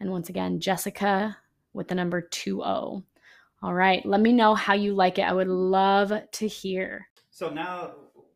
[0.00, 1.38] And once again, Jessica
[1.72, 3.02] with the number 20.
[3.62, 4.04] All right.
[4.06, 5.22] Let me know how you like it.
[5.22, 7.06] I would love to hear.
[7.30, 7.92] So now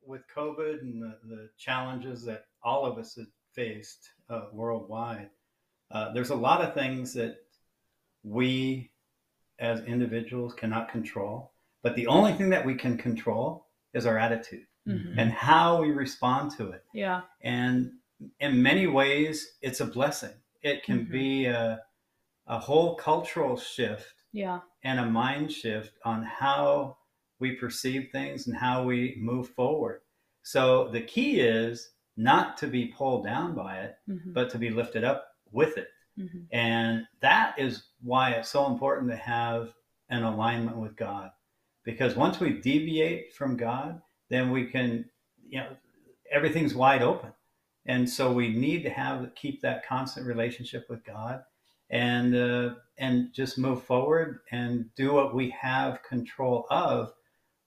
[0.07, 5.31] with COVID and the, the challenges that all of us have faced uh, worldwide,
[5.91, 7.37] uh, there's a lot of things that
[8.23, 8.91] we
[9.59, 11.53] as individuals cannot control.
[11.83, 15.19] But the only thing that we can control is our attitude mm-hmm.
[15.19, 16.85] and how we respond to it.
[16.93, 17.23] Yeah.
[17.43, 17.93] And
[18.41, 20.33] in many ways, it's a blessing.
[20.63, 21.13] It can mm-hmm.
[21.13, 21.81] be a,
[22.47, 24.61] a whole cultural shift yeah.
[24.83, 26.99] and a mind shift on how
[27.39, 30.01] we perceive things and how we move forward.
[30.43, 34.33] So the key is not to be pulled down by it mm-hmm.
[34.33, 35.89] but to be lifted up with it.
[36.17, 36.43] Mm-hmm.
[36.53, 39.75] and that is why it's so important to have
[40.11, 41.31] an alignment with god.
[41.85, 45.07] Because once we deviate from god then we can
[45.49, 45.77] you know
[46.31, 47.33] everything's wide open.
[47.87, 51.43] And so we need to have keep that constant relationship with god.
[51.91, 57.13] And uh, and just move forward and do what we have control of,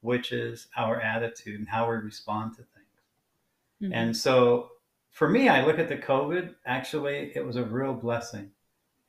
[0.02, 3.82] which is our attitude and how we respond to things.
[3.82, 3.94] Mm-hmm.
[3.94, 4.70] And so
[5.12, 8.52] for me, I look at the COVID, actually, it was a real blessing.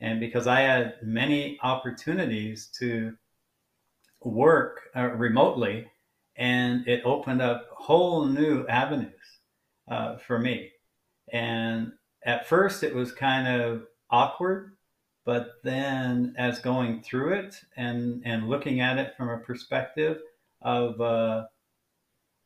[0.00, 3.14] And because I had many opportunities to
[4.22, 5.86] work uh, remotely,
[6.36, 9.12] and it opened up whole new avenues
[9.90, 10.70] uh, for me.
[11.32, 11.92] And
[12.24, 14.77] at first, it was kind of awkward
[15.28, 20.22] but then as going through it and and looking at it from a perspective
[20.62, 21.44] of uh,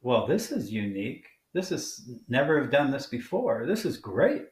[0.00, 1.26] well this is unique.
[1.52, 3.66] This is never have done this before.
[3.68, 4.46] This is great.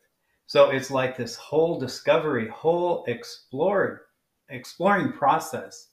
[0.46, 3.98] So it's like this whole discovery whole explored
[4.48, 5.88] exploring process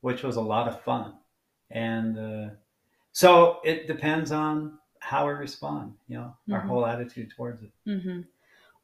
[0.00, 1.12] which was a lot of fun.
[1.70, 2.54] And uh,
[3.12, 6.68] so it depends on how we respond you know our mm-hmm.
[6.68, 7.72] whole attitude towards it.
[7.86, 8.20] Mm-hmm.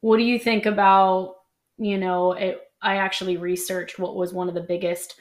[0.01, 1.37] what do you think about
[1.79, 5.15] you know it I actually researched what was one of the biggest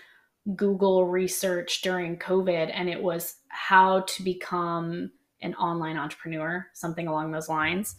[0.57, 7.31] Google research during COVID, and it was how to become an online entrepreneur, something along
[7.31, 7.95] those lines.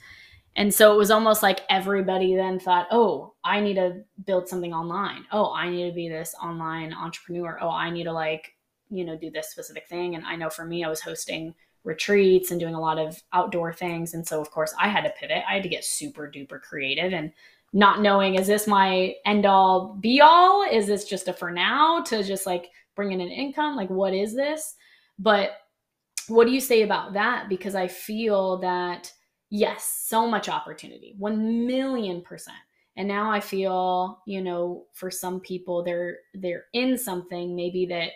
[0.56, 4.74] And so it was almost like everybody then thought, oh, I need to build something
[4.74, 5.26] online.
[5.32, 7.58] Oh, I need to be this online entrepreneur.
[7.60, 8.54] Oh, I need to like,
[8.90, 10.14] you know, do this specific thing.
[10.14, 13.74] And I know for me, I was hosting retreats and doing a lot of outdoor
[13.74, 14.14] things.
[14.14, 15.44] And so, of course, I had to pivot.
[15.50, 17.34] I had to get super duper creative and
[17.74, 20.64] not knowing is this my end all be all?
[20.64, 23.76] Is this just a for now to just like bring in an income?
[23.76, 24.76] Like what is this?
[25.20, 25.52] But
[26.28, 27.50] what do you say about that?
[27.50, 29.12] Because i feel that
[29.50, 32.58] yes so much opportunity 1 million percent.
[32.96, 38.12] And now i feel you know for some people they're they're in something maybe that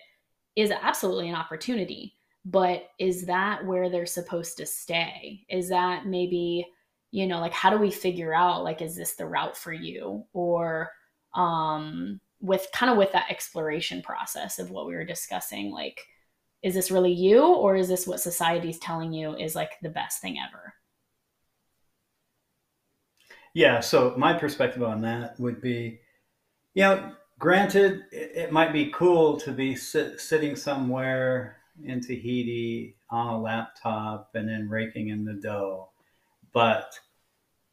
[0.56, 2.17] is absolutely an opportunity
[2.50, 5.46] but is that where they're supposed to stay?
[5.50, 6.65] Is that maybe
[7.17, 10.23] you know like how do we figure out like is this the route for you?
[10.34, 10.92] Or
[11.33, 16.00] um with kind of with that exploration process of what we were discussing like
[16.62, 20.21] is this really you or is this what society's telling you is like the best
[20.21, 20.75] thing ever?
[23.56, 26.00] Yeah so my perspective on that would be
[26.75, 33.33] you know granted it, might be cool to be sit, sitting somewhere in tahiti on
[33.33, 35.89] a laptop and then raking in the dough
[36.54, 37.00] but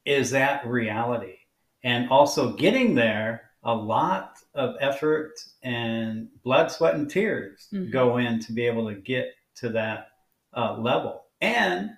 [0.05, 1.37] is that reality?
[1.83, 5.33] And also getting there, a lot of effort
[5.63, 7.91] and blood, sweat, and tears mm-hmm.
[7.91, 10.09] go in to be able to get to that
[10.55, 11.25] uh, level.
[11.41, 11.91] And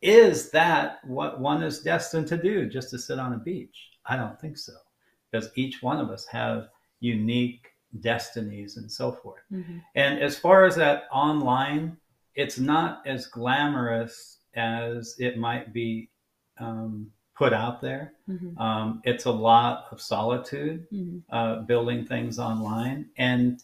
[0.00, 3.90] is that what one is destined to do, just to sit on a beach?
[4.06, 4.74] I don't think so,
[5.30, 6.68] because each one of us have
[7.00, 7.66] unique
[8.00, 9.42] destinies and so forth.
[9.52, 9.82] Mhm.
[9.94, 11.96] And as far as that online,
[12.34, 16.10] it's not as glamorous as it might be
[16.58, 18.12] um, put out there.
[18.28, 18.58] Mhm.
[18.58, 21.22] Um, it's a lot of solitude Mhm.
[21.30, 23.10] uh, building things online.
[23.16, 23.62] And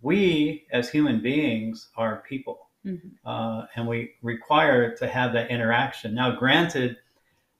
[0.00, 2.70] we, as human beings, are people.
[2.84, 3.10] Mhm.
[3.24, 6.14] Uh, and we require to have that interaction.
[6.14, 6.96] Now, granted,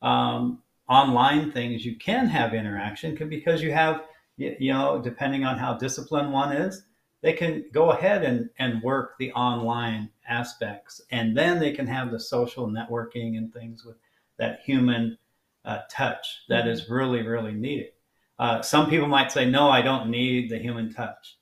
[0.01, 4.07] um, online things you can have interaction because you have,
[4.39, 6.85] you know, depending on how disciplined one is,
[7.21, 11.03] they can go ahead and, and work the online aspects.
[11.11, 13.97] And then they can have the social networking and things with
[14.39, 15.19] that human
[15.65, 17.91] uh, touch that is really, really needed.
[18.39, 21.37] Uh, some people might say, no, I don't need the human touch.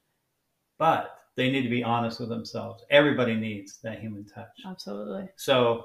[0.79, 2.85] But they need to be honest with themselves.
[2.91, 4.49] Everybody needs that human touch.
[4.67, 5.29] Absolutely.
[5.37, 5.85] So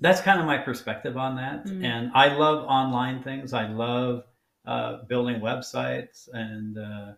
[0.00, 1.66] that's kind of my perspective on that.
[1.66, 1.84] Mm.
[1.84, 3.52] And I love online things.
[3.52, 4.24] I love
[4.64, 7.12] uh, building websites and, uh,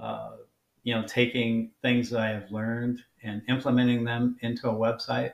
[0.00, 0.30] uh,
[0.82, 5.32] you know, taking things that I have learned and implementing them into a website.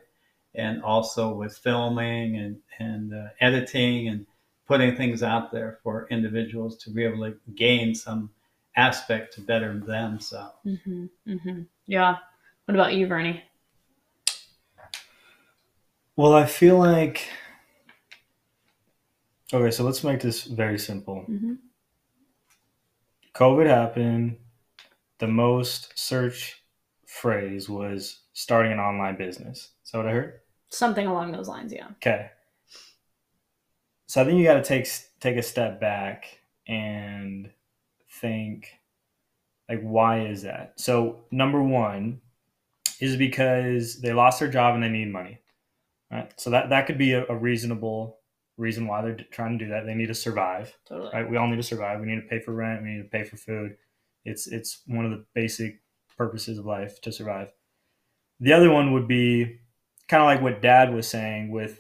[0.57, 4.27] And also with filming and, and uh, editing and
[4.71, 8.31] putting things out there for individuals to be able to gain some
[8.77, 10.55] aspect to better themselves.
[10.63, 12.19] hmm hmm Yeah.
[12.67, 13.43] What about you, Vernie?
[16.15, 17.29] Well, I feel like.
[19.53, 21.23] Okay, so let's make this very simple.
[21.23, 21.55] hmm
[23.35, 24.37] COVID happened.
[25.19, 26.63] The most search
[27.07, 29.73] phrase was starting an online business.
[29.85, 30.41] Is that what I heard?
[30.69, 31.73] Something along those lines.
[31.73, 31.89] Yeah.
[31.97, 32.31] Okay.
[34.11, 34.89] So I think you got to take
[35.21, 37.49] take a step back and
[38.21, 38.67] think
[39.69, 40.73] like why is that?
[40.81, 42.21] So number 1
[42.99, 45.39] is because they lost their job and they need money.
[46.11, 46.29] Right?
[46.41, 48.19] So that that could be a, a reasonable
[48.57, 49.87] reason why they're trying to do that.
[49.87, 51.11] They need to survive Totally.
[51.15, 51.31] right?
[51.31, 52.01] We all need to survive.
[52.01, 52.83] We need to pay for rent.
[52.83, 53.77] We need to pay for food.
[54.25, 55.83] It's it's one of the basic
[56.19, 57.53] purposes of life to survive.
[58.41, 59.61] The other one would be
[60.09, 61.79] kind of like what Dad was saying with,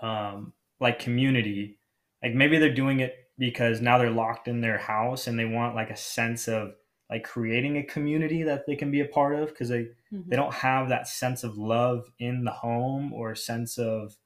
[0.00, 1.78] um, like community.
[2.22, 5.74] Like maybe they're doing it because now they're locked in their house and they want
[5.74, 6.72] like a sense of
[7.10, 10.26] like creating a community that they can be a part of because they Mhm.
[10.28, 14.16] they don't have that sense of love in the home or sense of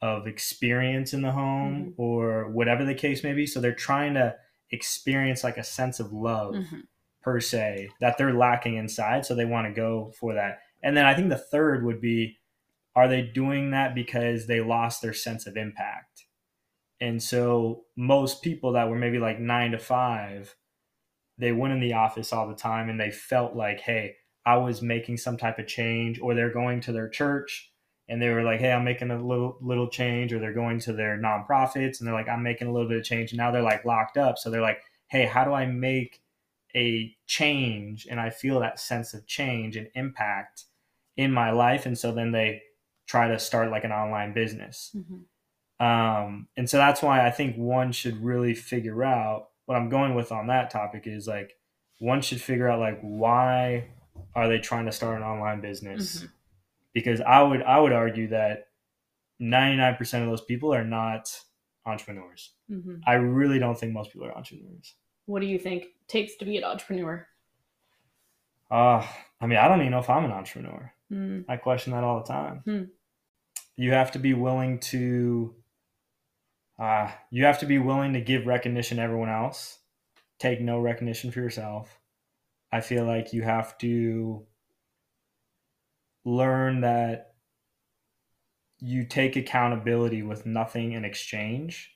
[0.00, 4.34] of experience in the home or whatever the case may be so they're trying to
[4.70, 6.82] experience like a sense of love Mhm.
[7.20, 11.04] per se that they're lacking inside so they want to go for that and then
[11.04, 12.38] i think the third would be
[12.98, 16.26] are they doing that because they lost their sense of impact?
[17.00, 20.56] And so most people that were maybe like 9 to 5
[21.38, 24.82] they went in the office all the time and they felt like hey i was
[24.82, 27.70] making some type of change or they're going to their church
[28.08, 30.92] and they were like hey i'm making a little little change or they're going to
[30.92, 33.30] their nonprofits and they're like i'm making a little bit of change.
[33.32, 34.38] And now they're like locked up.
[34.38, 36.20] So they're like hey how do i make
[36.76, 38.06] a change?
[38.10, 40.64] And i feel that sense of change and impact
[41.16, 41.86] in my life.
[41.86, 42.62] And so then they
[43.08, 45.24] try to start like an online business Mhm.
[45.84, 50.14] um, and so that's why I think one should really figure out what I'm going
[50.14, 51.58] with on that topic is like
[51.98, 53.88] one should figure out like why
[54.34, 56.22] are they trying to start an online business?
[56.24, 56.30] Mhm.
[56.92, 58.68] Because I would I would argue that
[59.40, 61.44] 99% of those people are not
[61.86, 62.52] entrepreneurs.
[62.70, 63.02] Mhm.
[63.06, 64.94] I really don't think most people are entrepreneurs.
[65.26, 67.26] What do you think takes to be an entrepreneur?
[68.70, 69.06] Uh,
[69.40, 70.92] I mean, I don't even know if I'm an entrepreneur.
[71.10, 71.44] Mm.
[71.48, 72.58] I question that all the time.
[72.64, 72.84] Hmm.
[73.78, 75.54] You have to be willing to
[76.80, 79.78] uh, you have to be willing to give recognition to everyone else,
[80.40, 82.00] take no recognition for yourself.
[82.72, 84.44] I feel like you have to
[86.24, 87.34] learn that
[88.80, 91.92] you take accountability with nothing in exchange.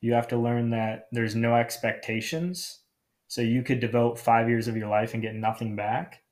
[0.00, 2.82] You have to learn that there's no expectations.
[3.26, 6.22] So you could devote five years of your life and get nothing back.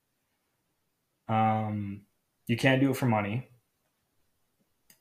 [1.29, 2.03] Um,
[2.47, 3.49] you can't do it for money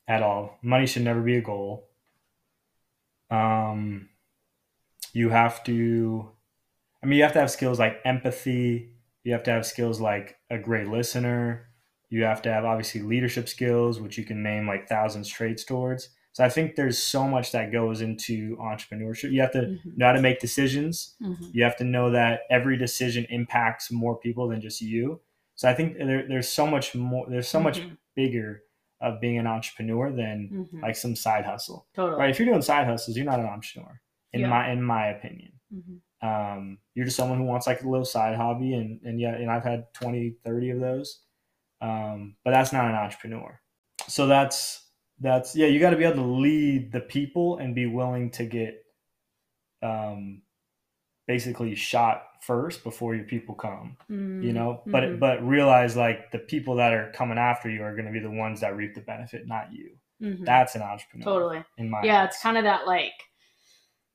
[0.08, 0.58] at all.
[0.62, 1.88] Money should never be a goal.
[3.30, 4.08] Um,
[5.12, 6.30] you have to,
[7.02, 8.94] I mean, you have to have skills like empathy.
[9.22, 11.68] You have to have skills like a great listener.
[12.08, 16.08] You have to have obviously leadership skills, which you can name like thousands traits towards.
[16.32, 19.32] So I think there's so much that goes into entrepreneurship.
[19.32, 19.96] You have to Mhm.
[19.98, 21.16] know how to make decisions.
[21.20, 21.50] Mhm.
[21.52, 25.20] You have to know that every decision impacts more people than just you.
[25.56, 27.26] So I think there, there's so much more.
[27.28, 27.98] There's so much Mhm.
[28.14, 28.62] bigger
[29.00, 30.82] of being an entrepreneur than Mhm.
[30.82, 31.86] like some side hustle.
[31.94, 32.18] totally.
[32.18, 32.30] Right?
[32.30, 34.00] If you're doing side hustles, you're not an entrepreneur.
[34.32, 34.48] In Yeah.
[34.50, 36.00] my in my opinion, Mhm.
[36.20, 39.50] um, you're just someone who wants like a little side hobby, and and yeah, and
[39.50, 41.24] I've had 20, 30 of those.
[41.80, 43.60] Um, but that's not an entrepreneur.
[44.08, 44.84] So that's
[45.20, 45.66] That's yeah.
[45.66, 48.84] You got to be able to lead the people and be willing to get,
[49.82, 50.42] um,
[51.26, 53.96] basically shot first before your people come.
[54.10, 57.82] Mm, You know, but mhm, but realize like the people that are coming after you
[57.82, 59.90] are going to be the ones that reap the benefit, not you.
[60.22, 60.44] mhm.
[60.44, 61.24] That's an entrepreneur.
[61.24, 61.64] totally.
[61.78, 62.28] In my yeah eyes.
[62.30, 63.12] it's kind of that like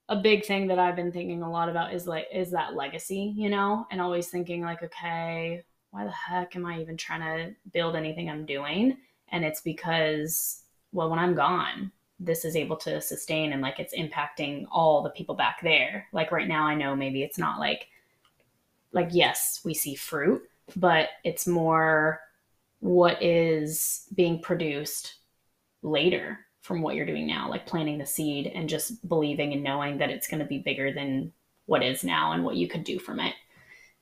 [0.10, 3.34] a big thing that i've been thinking a lot about is like is that legacy
[3.38, 7.56] you know and always thinking like okay why the heck am i even trying to
[7.72, 8.98] build anything i'm doing
[9.30, 13.96] and it's because well when i'm gone this is able to sustain and like it's
[13.96, 17.88] impacting all the people back there like right now i know maybe it's not like
[18.94, 20.44] like yes we see fruit
[20.76, 22.20] but it's more
[22.80, 25.16] what is being produced
[25.84, 29.98] later from what you're doing now, like planting the seed and just believing and knowing
[29.98, 31.32] that it's going to be bigger than
[31.66, 33.36] what is now and what you could do from it.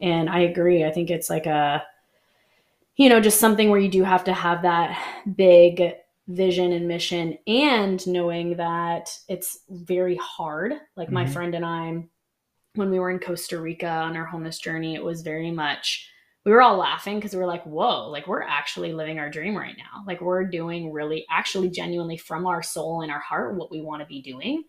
[0.01, 0.85] And I agree.
[0.85, 1.83] I think it's like a,
[2.97, 4.97] you know, just something where you do have to have that
[5.35, 5.93] big
[6.27, 10.73] vision and mission and knowing that it's very hard.
[10.95, 11.33] Like my Mhm.
[11.33, 12.03] friend and I,
[12.75, 16.07] when we were in Costa Rica on our homeless journey, it was very much
[16.45, 19.55] we were all laughing because we were like, whoa, like we're actually living our dream
[19.55, 20.03] right now.
[20.07, 24.01] Like we're doing really, actually, genuinely from our soul and our heart what we want
[24.01, 24.63] to be doing.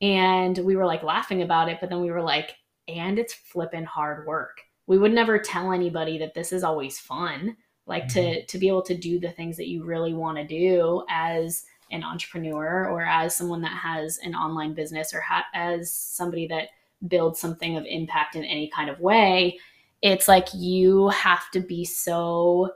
[0.00, 2.54] And we were like laughing about it, but then we were like,
[2.88, 4.58] and it's flipping hard work.
[4.86, 7.56] We would never tell anybody that this is always fun.
[7.86, 8.46] Like to mm-hmm.
[8.46, 12.04] to be able to do the things that you really want to do as an
[12.04, 16.68] entrepreneur or as someone that has an online business or ha- as somebody that
[17.08, 19.58] builds something of impact in any kind of way
[20.02, 22.70] it's like you have to be so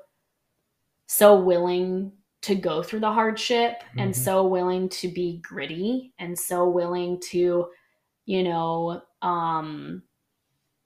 [1.07, 2.13] so willing
[2.43, 4.17] to go through the hardship and Mhm.
[4.17, 7.71] so willing to be gritty and so willing to
[8.27, 10.03] you know um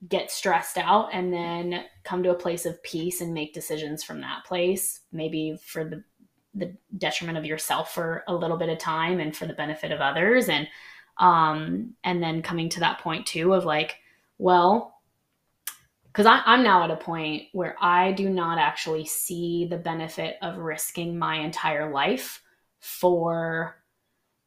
[0.08, 4.20] get stressed out and then come to a place of peace and make decisions from
[4.20, 6.02] that place maybe for the
[6.54, 10.00] the detriment of yourself for a little bit of time and for the benefit of
[10.00, 10.66] others and
[11.20, 13.96] um and then coming to that point too of like
[14.38, 14.94] well
[16.06, 20.56] because i'm now at a point where i do not actually see the benefit of
[20.58, 22.42] risking my entire life
[22.80, 23.76] for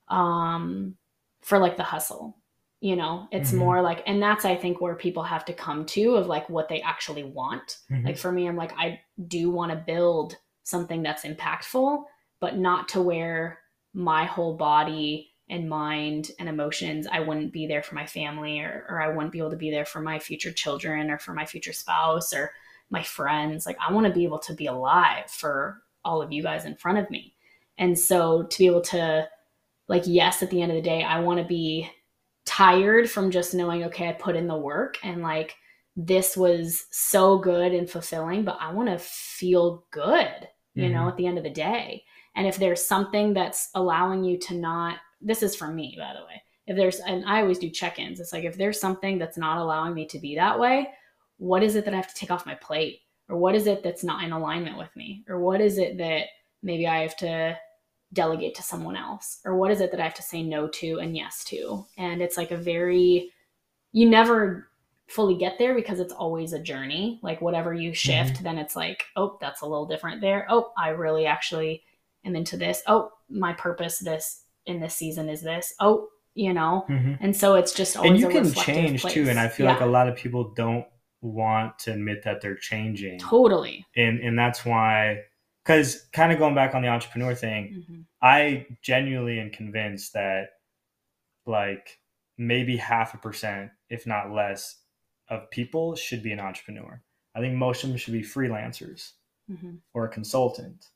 [0.10, 0.96] um
[1.42, 2.38] for like the hustle
[2.82, 3.58] you know it's Mhm.
[3.58, 6.68] more like and that's i think where people have to come to of like what
[6.68, 8.06] they actually want Mhm.
[8.06, 12.04] like for me i'm like i do want to build something that's impactful
[12.40, 13.60] but not to where
[13.94, 18.86] my whole body and mind and emotions i wouldn't be there for my family or,
[18.90, 21.46] or i wouldn't be able to be there for my future children or for my
[21.46, 22.52] future spouse or
[22.90, 23.66] my friends.
[23.66, 26.76] Like i want to be able to be alive for all of you guys in
[26.76, 27.34] front of me.
[27.78, 29.28] And so to be able to
[29.88, 31.90] like yes at the end of the day i want to be
[32.46, 35.56] tired from just knowing okay i put in the work and like
[35.96, 41.10] this was so good and fulfilling but i want to feel good you know Mhm.
[41.10, 42.04] at the end of the day.
[42.36, 46.26] And if there's something that's allowing you to not this is for me by the
[46.26, 46.42] way.
[46.66, 48.20] If there's and i always do check-ins.
[48.20, 50.90] It's like if there's something that's not allowing me to be that way
[51.38, 53.02] what is it that i have to take off my plate?
[53.30, 55.24] Or what is it that's not in alignment with me?
[55.28, 56.28] Or what is it that
[56.62, 57.58] maybe i have to
[58.14, 59.40] delegate to someone else?
[59.44, 61.86] Or what is it that i have to say no to and yes to?
[61.98, 63.32] And it's like a very
[63.92, 64.70] you never
[65.08, 67.20] fully get there because it's always a journey.
[67.22, 67.96] Like whatever you mm-hmm.
[67.96, 70.46] shift then it's like oh that's a little different there.
[70.50, 71.84] Oh i really actually
[72.26, 72.84] am into this.
[72.88, 75.74] Oh my purpose this in this season is this.
[75.80, 76.84] Oh you know?
[76.90, 77.16] Mhm.
[77.22, 79.74] and so it's just always and you a can change too and i feel Yeah,
[79.74, 80.86] like a lot of people don't
[81.22, 83.20] want to admit that they're changing.
[83.20, 83.86] Totally.
[83.96, 85.20] And and that's why
[85.64, 88.06] because kind of going back on the entrepreneur thing Mhm.
[88.24, 90.50] i genuinely am convinced that
[91.46, 92.00] like
[92.38, 94.82] maybe half a percent if not less
[95.30, 97.02] of people should be an entrepreneur.
[97.36, 99.12] I think most of them should be freelancers
[99.52, 99.80] Mhm.
[99.94, 100.88] or a consultant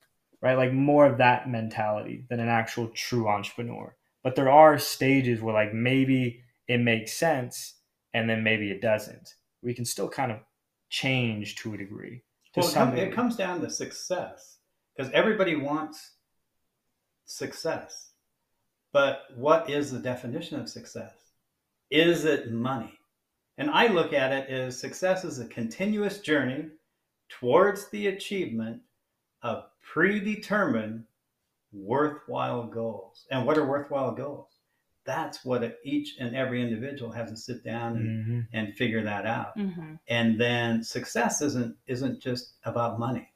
[0.42, 5.42] right like more of that mentality than an actual true entrepreneur but there are stages
[5.42, 7.76] where like maybe it makes sense
[8.14, 10.40] and then maybe it doesn't we can still kind of
[10.90, 12.24] change to a degree
[12.54, 14.58] to Well, it, come, it comes down to success
[14.96, 16.14] because everybody wants
[17.26, 18.12] success.
[18.94, 21.14] But what is the definition of success?
[21.92, 22.94] Is it money?
[23.58, 26.70] And I look at it as success is a continuous journey
[27.30, 28.82] towards the achievement
[29.42, 31.04] of predetermined
[31.72, 33.26] worthwhile goals.
[33.32, 34.50] And what are worthwhile goals?
[35.06, 38.48] That's what each and every individual has to sit down and, Mhm.
[38.54, 40.00] and figure that out Mhm.
[40.10, 43.32] and then success isn't isn't just about money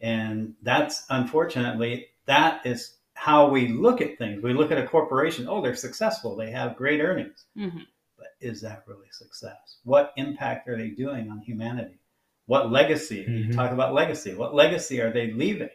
[0.00, 5.48] and that's unfortunately that is how we look at things we look at a corporation
[5.48, 7.84] oh they're successful they have great earnings Mhm.
[8.16, 11.98] but is that really success what impact are they doing on humanity
[12.46, 13.52] what legacy you Mhm.
[13.52, 15.70] talk about legacy what legacy are they leaving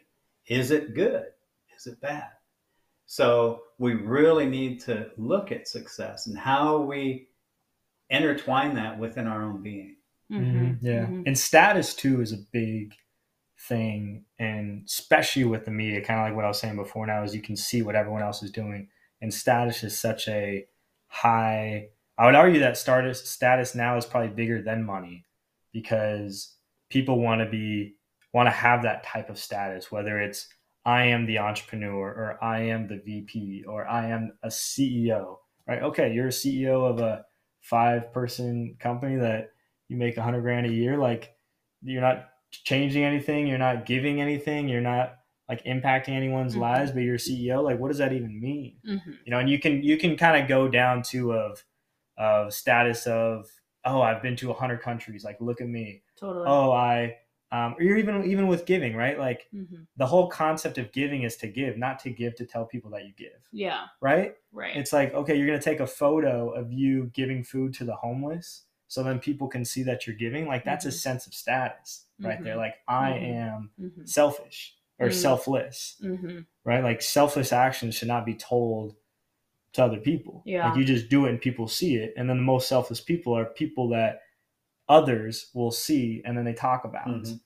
[0.47, 1.25] is it good
[1.77, 2.29] is it bad
[3.05, 7.29] So we really need to look at success and how we
[8.09, 9.97] intertwine that within our own being.
[10.31, 10.85] Mm-hmm.
[10.85, 11.05] Yeah.
[11.07, 11.23] mhm.
[11.27, 12.95] And status too is a big
[13.59, 14.25] thing.
[14.39, 17.35] And especially with the media, kind of like what I was saying before now, is
[17.35, 18.89] you can see what everyone else is doing.
[19.21, 20.67] And status is such a
[21.07, 25.25] high, I would argue that status, status now is probably bigger than money
[25.73, 26.55] because
[26.89, 27.94] people want to be,
[28.35, 30.49] want to have that type of status, whether it's
[30.85, 35.81] I am the entrepreneur or I am the VP or I am a CEO, right?
[35.81, 37.23] Okay, you're a CEO of a
[37.61, 39.51] five person company that
[39.87, 40.97] you make a hundred grand a year.
[40.97, 41.33] Like
[41.81, 45.15] you're not changing anything, you're not giving anything, you're not
[45.47, 46.59] like impacting anyone's Mhm.
[46.59, 47.63] lives, but you're a CEO.
[47.63, 48.79] Like, what does that even mean?
[48.85, 49.17] Mhm.
[49.25, 51.63] You know, and you can you can kind of go down to of
[52.17, 53.49] of status of
[53.85, 55.23] oh, I've been to a hundred countries.
[55.23, 56.01] Like, look at me.
[56.19, 56.45] Totally.
[56.47, 57.15] Oh, I
[57.55, 59.17] um, or you're even even with giving, right?
[59.17, 59.87] Like Mhm.
[59.95, 63.05] the whole concept of giving is to give, not to give to tell people that
[63.05, 63.85] you give, Yeah.
[64.01, 64.35] right?
[64.51, 64.75] Right.
[64.75, 67.95] It's like, okay, you're going to take a photo of you giving food to the
[67.95, 70.47] homeless so then people can see that you're giving.
[70.47, 70.93] Like, that's a Mhm.
[71.07, 72.55] sense of status right there.
[72.55, 72.63] Mhm.
[72.65, 73.35] Like, I Mhm.
[73.43, 74.07] am Mhm.
[74.09, 75.13] selfish or Mhm.
[75.13, 76.45] selfless, Mhm.
[76.65, 76.83] right?
[76.83, 78.95] Like, selfless actions should not be told
[79.73, 80.41] to other people.
[80.45, 80.67] Yeah.
[80.67, 82.13] Like, you just do it and people see it.
[82.17, 84.21] And then the most selfless people are people that
[84.87, 87.39] others will see and then they talk about Mhm.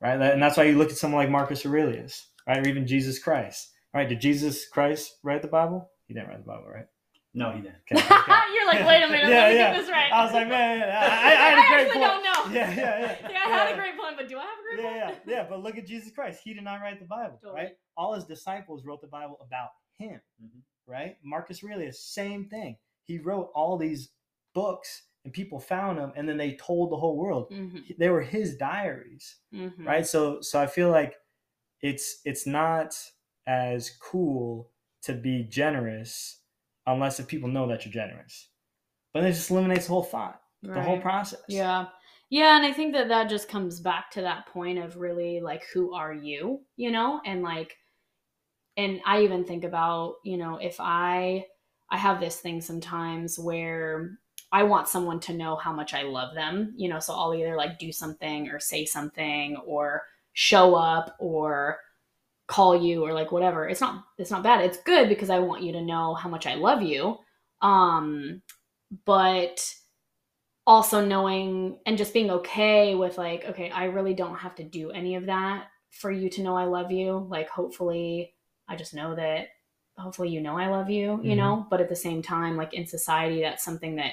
[0.00, 0.20] Right?
[0.20, 2.58] And that's why you look at someone like Marcus Aurelius, right?
[2.64, 4.08] Or even Jesus Christ, right?
[4.08, 5.90] Did Jesus Christ write the Bible?
[6.06, 6.86] He didn't write the Bible, right?
[7.32, 7.76] No, he didn't.
[7.92, 8.32] Okay, okay.
[8.54, 9.72] You're like, wait a minute, Yeah, let me yeah.
[9.72, 10.12] get this right.
[10.12, 12.24] I was like, man, I, I, I had a great actually point.
[12.24, 12.52] don't know.
[12.60, 13.16] Yeah, yeah, yeah.
[13.30, 13.74] Yeah, I had Yeah.
[13.74, 15.20] a great plan, but do I have a great Yeah, plan?
[15.28, 15.46] yeah, yeah.
[15.48, 16.40] But look at Jesus Christ.
[16.42, 17.60] He did not write the Bible, Totally.
[17.62, 17.70] right?
[17.96, 20.60] All his disciples wrote the Bible about him, Mhm.
[20.88, 21.18] right?
[21.22, 22.78] Marcus Aurelius, same thing.
[23.04, 24.10] He wrote all these
[24.52, 27.50] books, and people found them, and then they told the whole world.
[27.50, 27.96] Mhm.
[27.98, 29.36] They were his diaries.
[29.52, 29.86] Mhm.
[29.86, 31.14] right so so i feel like
[31.82, 32.94] it's it's not
[33.46, 34.70] as cool
[35.02, 36.42] to be generous
[36.86, 38.50] unless if people know that you're generous
[39.14, 41.88] but it just eliminates the whole thought the whole process Yeah.
[42.30, 45.64] Yeah, and I think that that just comes back to that point of really like
[45.74, 47.20] who are you, you know?
[47.26, 47.76] And like
[48.76, 51.46] and I even think about, you know, if I
[51.90, 54.18] I have this thing sometimes where
[54.52, 57.56] I want someone to know how much I love them, you know, so I'll either
[57.56, 61.78] like do something or say something or show up or
[62.48, 63.68] call you or like whatever.
[63.68, 64.62] It's not it's not bad.
[64.64, 67.18] It's good because I want you to know how much I love you.
[67.62, 68.42] Um
[69.06, 69.74] but
[70.66, 74.90] also knowing and just being okay with like okay i really don't have to do
[74.90, 78.34] any of that for you to know i love you like hopefully
[78.68, 79.48] i just know that
[79.98, 81.36] hopefully you know i love you you Mhm.
[81.36, 84.12] know but at the same time like in society that's something that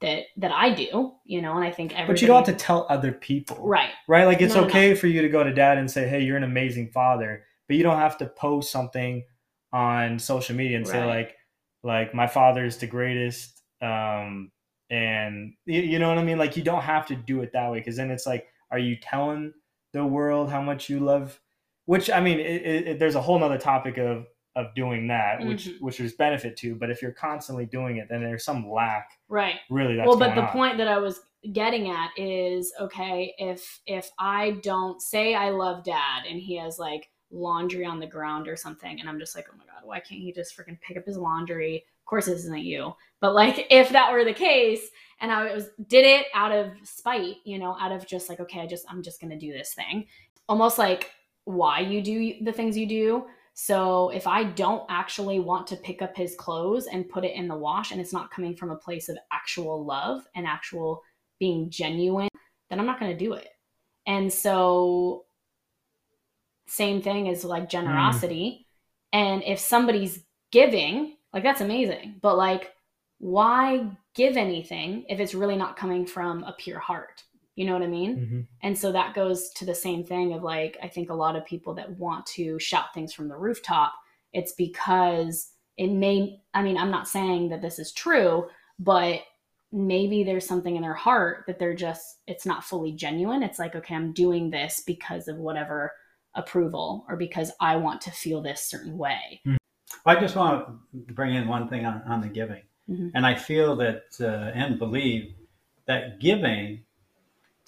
[0.00, 2.64] that that i do you know and i think everybody but you don't have to
[2.64, 3.58] tell other people.
[3.66, 3.90] Right.
[4.06, 4.24] Right?
[4.26, 4.70] Like it's No, no, no.
[4.70, 7.76] okay for you to go to dad and say hey you're an amazing father but
[7.76, 9.24] you don't have to post something
[9.72, 11.34] on social media and say like
[11.82, 14.50] like my father is the greatest um
[14.90, 16.38] and you, you know what i mean?
[16.38, 18.96] Like you don't have to do it that way because then it's like are you
[18.96, 19.52] telling
[19.92, 21.38] the world how much you love?
[21.86, 24.26] Which i mean it, it- there's a whole nother topic of
[24.58, 25.80] of doing that which Mhm.
[25.80, 29.56] which there's benefit to but if you're constantly doing it then there's some lack right
[29.70, 30.48] really that's well but the on.
[30.48, 31.20] point that i was
[31.52, 36.78] getting at is okay if if i don't say i love dad and he has
[36.78, 40.00] like laundry on the ground or something and i'm just like oh my god why
[40.00, 43.66] can't he just freaking pick up his laundry of course this isn't you but like
[43.70, 44.88] if that were the case
[45.20, 48.60] and i was did it out of spite you know out of just like okay
[48.60, 50.04] i just i'm just gonna do this thing
[50.48, 51.12] almost like
[51.44, 53.26] why you do the things you do
[53.60, 57.48] so if I don't actually want to pick up his clothes and put it in
[57.48, 61.02] the wash and it's not coming from a place of actual love and actual
[61.40, 62.28] being genuine,
[62.70, 63.48] then I'm not going to do it.
[64.06, 65.24] And so
[66.68, 67.70] same thing as like hmm.
[67.70, 68.68] generosity.
[69.12, 72.20] And if somebody's giving, like that's amazing.
[72.22, 72.72] But like
[73.18, 77.24] why give anything if it's really not coming from a pure heart?
[77.58, 78.16] You know what I mean?
[78.16, 78.46] Mhm.
[78.62, 81.44] And so that goes to the same thing of like, I think a lot of
[81.44, 83.94] people that want to shout things from the rooftop,
[84.32, 88.46] it's because it may, I mean, I'm not saying that this is true,
[88.78, 89.22] but
[89.72, 93.42] maybe there's something in their heart that they're just, it's not fully genuine.
[93.42, 95.90] It's like, okay, I'm doing this because of whatever
[96.36, 99.42] approval or because I want to feel this certain way.
[100.06, 102.62] I just want to bring in one thing on, on the giving.
[102.88, 103.10] Mhm.
[103.16, 105.34] And I feel that uh, and believe
[105.86, 106.84] that giving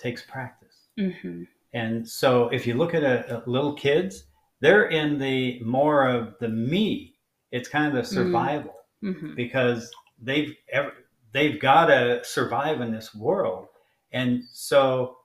[0.00, 0.88] takes practice.
[0.98, 4.24] hmm And so if you look at a, a little kids,
[4.60, 7.14] they're in the more of the me.
[7.52, 9.90] It's kind of the survival hmm because
[10.20, 10.92] they've ever,
[11.32, 13.68] they've got to survive in this world.
[14.12, 15.16] And so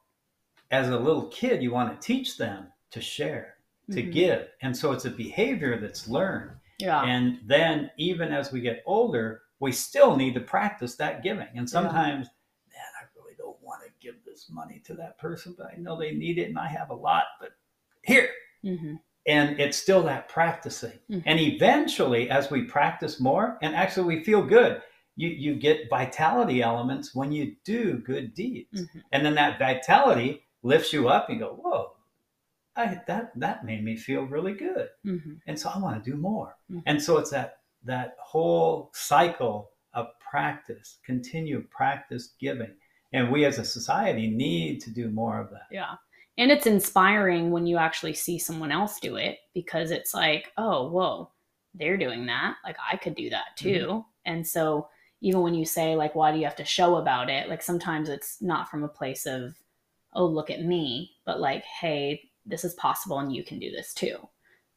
[0.72, 3.56] as a little kid, you want to teach them to share,
[3.92, 4.12] to Mhm.
[4.12, 4.48] give.
[4.62, 6.52] And so it's a behavior that's learned.
[6.80, 7.02] Yeah.
[7.04, 11.48] And then, even as we get older, we still need to practice that giving.
[11.56, 12.28] And sometimes,
[13.02, 16.12] I really don't want to give this money to that person, but I know they
[16.12, 17.52] need it and I have a lot, but
[18.04, 18.30] here.
[18.62, 18.96] hmm
[19.28, 21.00] And it's still that practicing.
[21.10, 21.24] Mhm.
[21.26, 24.82] And eventually, as we practice more, and actually we feel good,
[25.16, 28.82] you, you get vitality elements when you do good deeds.
[28.82, 29.02] Mhm.
[29.14, 31.94] And then that vitality lifts you up and you go, whoa,
[32.76, 36.18] I, that, that made me feel really good hmm and so I want to do
[36.18, 36.58] more.
[36.70, 36.84] Mhm.
[36.86, 42.74] And so it's that that whole cycle of practice, continue practice giving,
[43.16, 45.68] and we as a society need to do more of that.
[45.72, 45.96] Yeah.
[46.38, 50.90] And it's inspiring when you actually see someone else do it because it's like, oh,
[50.90, 51.32] whoa,
[51.74, 52.56] they're doing that.
[52.66, 53.86] Like I could do that mm-hmm.
[53.86, 54.06] too.
[54.26, 54.90] And so
[55.22, 57.50] even when you say like why do you have to show about it?
[57.50, 59.56] Like sometimes it's not from a place of
[60.14, 63.94] oh, look at me, but like hey, this is possible and you can do this
[63.94, 64.18] too.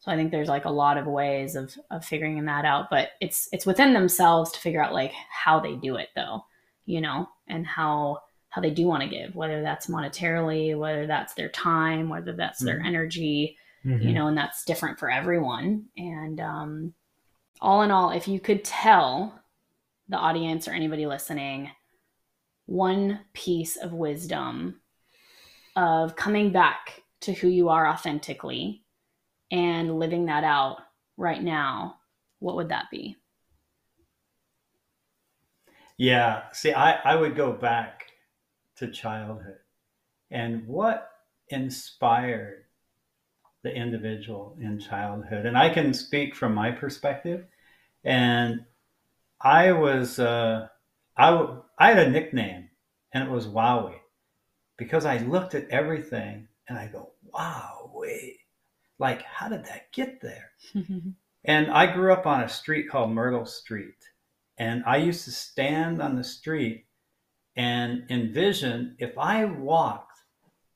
[0.00, 3.10] So I think there's like a lot of ways of of figuring that out, but
[3.20, 6.44] it's it's within themselves to figure out like how they do it though,
[6.86, 8.20] you know, and how
[8.50, 12.60] how they do want to give, whether that's monetarily, whether that's their time, whether that's
[12.60, 12.86] their Mhm.
[12.86, 14.08] energy, Mm-hmm.
[14.08, 15.86] you know, and that's different for everyone.
[15.96, 16.94] And um,
[17.60, 19.40] all in all, if you could tell
[20.08, 21.70] the audience or anybody listening
[22.66, 24.80] one piece of wisdom
[25.76, 28.84] of coming back to who you are authentically
[29.50, 30.78] and living that out
[31.16, 31.96] right now,
[32.40, 33.16] what would that be?
[35.96, 36.44] Yeah.
[36.52, 37.97] See, I, I would go back
[38.78, 39.58] to childhood
[40.30, 41.10] and what
[41.48, 42.64] inspired
[43.62, 45.46] the individual in childhood.
[45.46, 47.44] And I can speak from my perspective.
[48.04, 48.64] And
[49.40, 50.68] I was, uh,
[51.16, 52.68] I, I had a nickname
[53.12, 54.00] and it was Wowie
[54.76, 58.38] because I looked at everything and I go, wow, wait,
[58.98, 60.50] like, how did that get there?
[61.44, 63.94] And I grew up on a street called Myrtle Street.
[64.58, 66.84] And I used to stand on the street
[67.58, 70.20] and envision if I walked,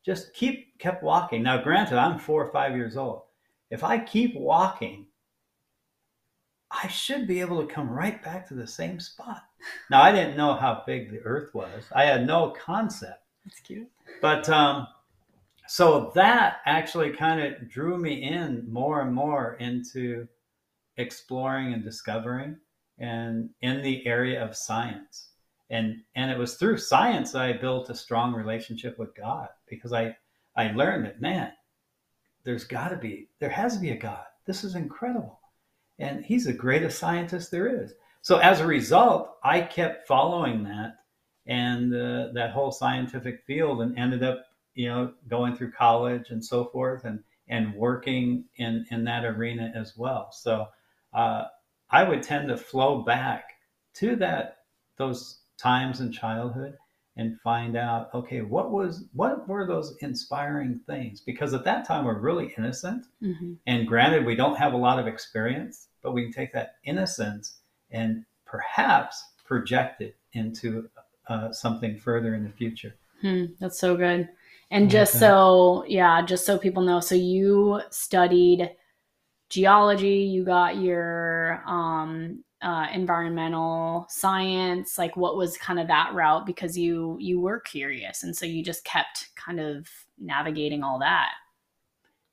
[0.04, 1.42] just keep kept walking.
[1.42, 3.22] Now, granted, I'm four or five years old.
[3.70, 5.06] If I keep walking,
[6.70, 9.44] I should be able to come right back to the same spot.
[9.90, 11.84] Now, I didn't know how big the earth was.
[11.94, 13.22] I had no concept.
[13.44, 13.88] That's cute.
[14.20, 14.88] But um,
[15.68, 20.26] so that actually kind of drew me in more and more into
[20.96, 22.56] exploring and discovering
[22.98, 25.28] and in the area of science.
[25.72, 29.92] And and it was through science that I built a strong relationship with God because
[29.92, 30.16] I
[30.56, 31.52] I learned that man,
[32.44, 34.24] there's got to be there has to be a God.
[34.46, 35.40] This is incredible.
[35.98, 37.94] And he's the greatest scientist there is.
[38.20, 40.96] So as a result, I kept following that
[41.46, 44.44] and uh, that whole scientific field and ended up
[44.74, 49.72] you know going through college and so forth and and working in in that arena
[49.74, 50.66] as well so
[51.14, 51.44] uh,
[51.90, 53.54] i would tend to flow back
[53.94, 54.58] to that
[54.96, 56.76] those times in childhood
[57.16, 61.20] and find out okay what was what were those inspiring things?
[61.20, 63.06] Because at that time we're really innocent.
[63.20, 66.76] Hmm and granted we don't have a lot of experience but we can take that
[66.84, 67.58] innocence
[67.90, 70.88] and perhaps project it into
[71.28, 72.94] uh, something further in the future.
[73.20, 74.28] Hmm, that's so good.
[74.70, 78.70] And just so, yeah, just so people know, so you studied
[79.50, 84.98] geology, you got your um, uh, environmental science.
[84.98, 86.46] Like, what was kind of that route?
[86.46, 89.88] Because you you were curious, and so you just kept kind of
[90.18, 91.30] navigating all that.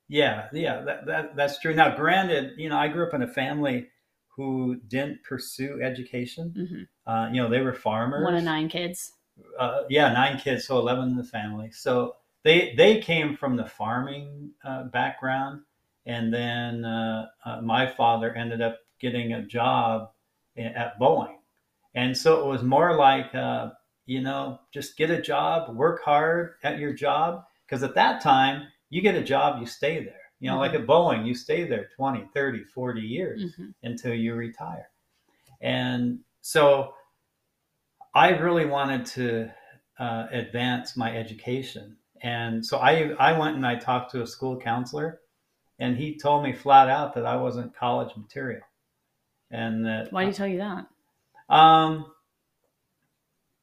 [0.08, 1.74] Yeah, yeah, that, that that's true.
[1.74, 3.88] Now, granted, you know, I grew up in a family
[4.36, 6.52] who didn't pursue education.
[6.56, 8.24] hmm Uh, you know, they were farmers.
[8.24, 9.12] One of nine kids.
[9.58, 11.70] Uh, yeah, nine kids, so eleven in the family.
[11.70, 15.62] So they they came from the farming uh, background,
[16.06, 20.10] and then uh, uh, my father ended up getting a job
[20.60, 21.36] at Boeing,
[21.94, 23.70] and so it was more like uh,
[24.06, 28.66] you know, just get a job, work hard at your job, because at that time
[28.88, 30.14] you get a job, you stay there.
[30.40, 34.34] You know, like at Boeing, you stay there 20, 30, 40 years hmm until you
[34.34, 34.88] retire.
[35.60, 36.94] And so
[38.14, 39.50] I really wanted to
[39.98, 41.96] uh, advance my education.
[42.22, 45.20] And so I, I went and I talked to a school counselor,
[45.78, 48.62] and he told me flat out that I wasn't college material.
[49.50, 50.86] And that Why do you tell you that?
[51.48, 52.06] um,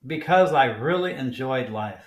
[0.06, 2.04] because I really enjoyed life.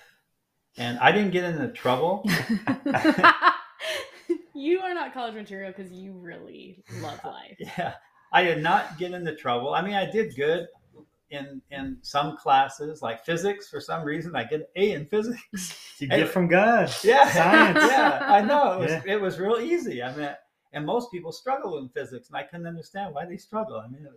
[0.77, 2.23] And I didn't get into trouble.
[4.53, 7.57] you are not college material because you really love life.
[7.59, 7.93] Yeah,
[8.31, 9.73] I did not get into trouble.
[9.73, 10.67] I mean, I did good
[11.29, 13.69] in in some classes, like physics.
[13.69, 15.77] For some reason, I get an A in physics.
[16.01, 16.91] You get from God.
[17.03, 17.77] Yeah, Science.
[17.91, 19.01] Yeah, I know it was Yeah.
[19.05, 20.01] it was real easy.
[20.01, 20.29] I mean,
[20.73, 23.77] And most people struggle in physics, and I couldn't understand why they struggle.
[23.77, 24.07] I mean,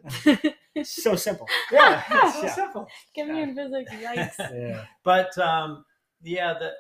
[0.43, 1.47] it- It's so simple.
[1.73, 2.55] yeah, it's so Yeah.
[2.55, 2.89] simple.
[3.15, 4.39] Give me in physics, yikes.
[4.53, 4.85] Yeah.
[5.05, 5.85] But um,
[6.23, 6.73] yeah, the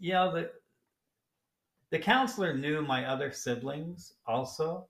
[0.00, 0.50] you know the
[1.90, 4.88] the counselor knew my other siblings also,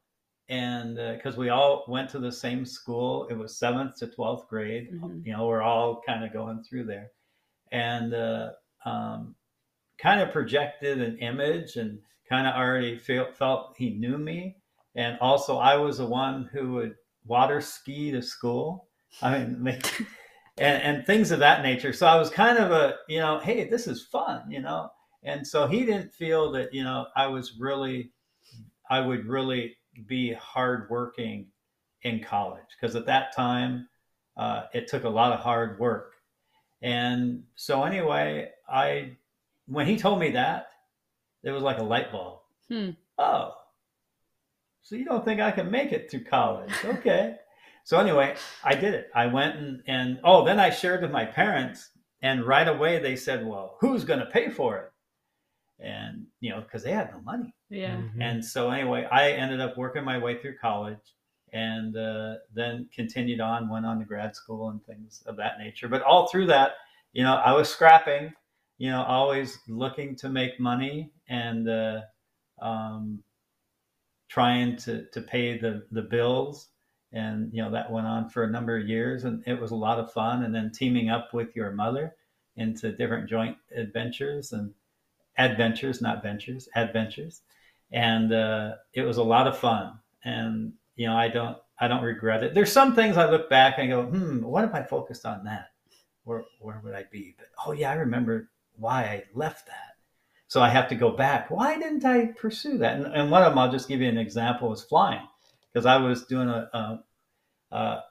[0.48, 4.90] and because we all went to the same school, it was seventh to twelfth grade.
[4.92, 5.24] Mhm.
[5.26, 7.10] You know, we're all kind of going through there,
[7.72, 8.50] and uh,
[8.86, 9.34] um,
[9.98, 11.98] kind of projected an image, and
[12.28, 14.56] kind of already feel, felt he knew me,
[14.94, 18.88] and also I was the one who would water ski to school.
[19.22, 19.80] I mean,
[20.58, 21.92] and, and things of that nature.
[21.92, 24.90] So I was kind of a, you know, hey, this is fun, you know.
[25.22, 28.12] And so he didn't feel that, you know, I was really,
[28.88, 31.48] I would really be hardworking
[32.02, 33.88] in college because at that time
[34.36, 36.14] uh, it took a lot of hard work.
[36.82, 39.16] And so anyway, I,
[39.66, 40.68] when he told me that,
[41.42, 42.40] it was like a light bulb.
[42.68, 42.90] Hmm.
[43.18, 43.54] Oh,
[44.82, 46.72] so you don't think I can make it through college?
[46.84, 47.34] Okay.
[47.82, 49.10] So anyway, I did it.
[49.14, 51.90] I went and, and oh, then I shared with my parents,
[52.22, 54.92] and right away they said, "Well, who's going to pay for it?"
[55.84, 57.52] And you know, because they had no money.
[57.68, 57.96] Yeah.
[57.96, 58.20] Mhm.
[58.20, 61.14] And so anyway, I ended up working my way through college,
[61.52, 65.88] and uh, then continued on, went on to grad school and things of that nature.
[65.88, 66.72] But all through that,
[67.12, 68.32] you know, I was scrapping,
[68.78, 72.00] you know, always looking to make money and uh,
[72.60, 73.22] um,
[74.28, 76.68] trying to to pay the the bills.
[77.12, 79.76] And you know that went on for a number of years and it was a
[79.76, 80.44] lot of fun.
[80.44, 82.16] And then teaming up with your mother
[82.56, 84.72] into different joint adventures and
[85.38, 87.42] adventures not ventures adventures.
[87.92, 89.98] And uh, it was a lot of fun.
[90.24, 92.54] And you know i don't i don't regret it.
[92.54, 95.68] There's some things i look back and go hmm what if i focused on that
[96.24, 97.34] where where would i be?
[97.38, 99.96] But oh yeah i remember why i left that
[100.48, 103.50] so i have to go back why didn't i pursue that and, and one of
[103.50, 105.26] them i'll just give you an example was flying
[105.76, 107.04] because I was doing a, a,
[107.76, 108.04] a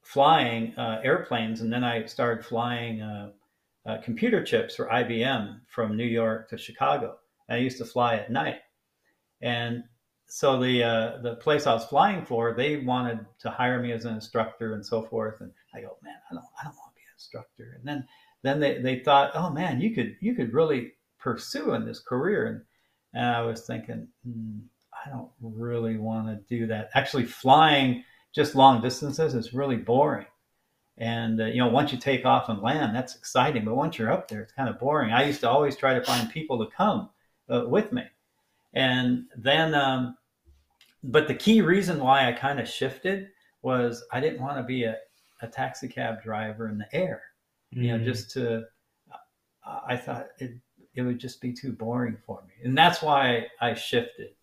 [0.00, 3.32] flying uh, airplanes, and then I started flying uh,
[3.84, 7.18] uh, computer chips for IBM from New York to Chicago.
[7.46, 8.60] And I used to fly at night,
[9.42, 9.84] and
[10.26, 14.06] so the uh, the place I was flying for, they wanted to hire me as
[14.06, 15.42] an instructor and so forth.
[15.42, 17.76] And I go, man, I don't, I don't want to be an instructor.
[17.76, 18.08] And then
[18.42, 22.46] then they, they thought, oh man, you could you could really pursue in this career.
[22.46, 22.62] And
[23.12, 24.58] and I was thinking, hmm,
[24.92, 26.90] I don't really want to do that.
[26.94, 30.26] Actually, flying just long distances is really boring.
[30.98, 33.64] And uh, you know, once you take off and land, that's exciting.
[33.64, 35.12] But once you're up there, it's kind of boring.
[35.12, 37.10] I used to always try to find people to come
[37.48, 38.02] uh, with me.
[38.72, 40.16] And then, um,
[41.02, 43.28] but the key reason why I kind of shifted
[43.62, 44.96] was I didn't want to be a,
[45.42, 47.22] a taxi cab driver in the air.
[47.72, 48.04] You know, Mm.
[48.04, 48.64] just to,
[49.64, 50.52] I thought it
[50.94, 54.34] it would just be too boring for me, and that's why I shifted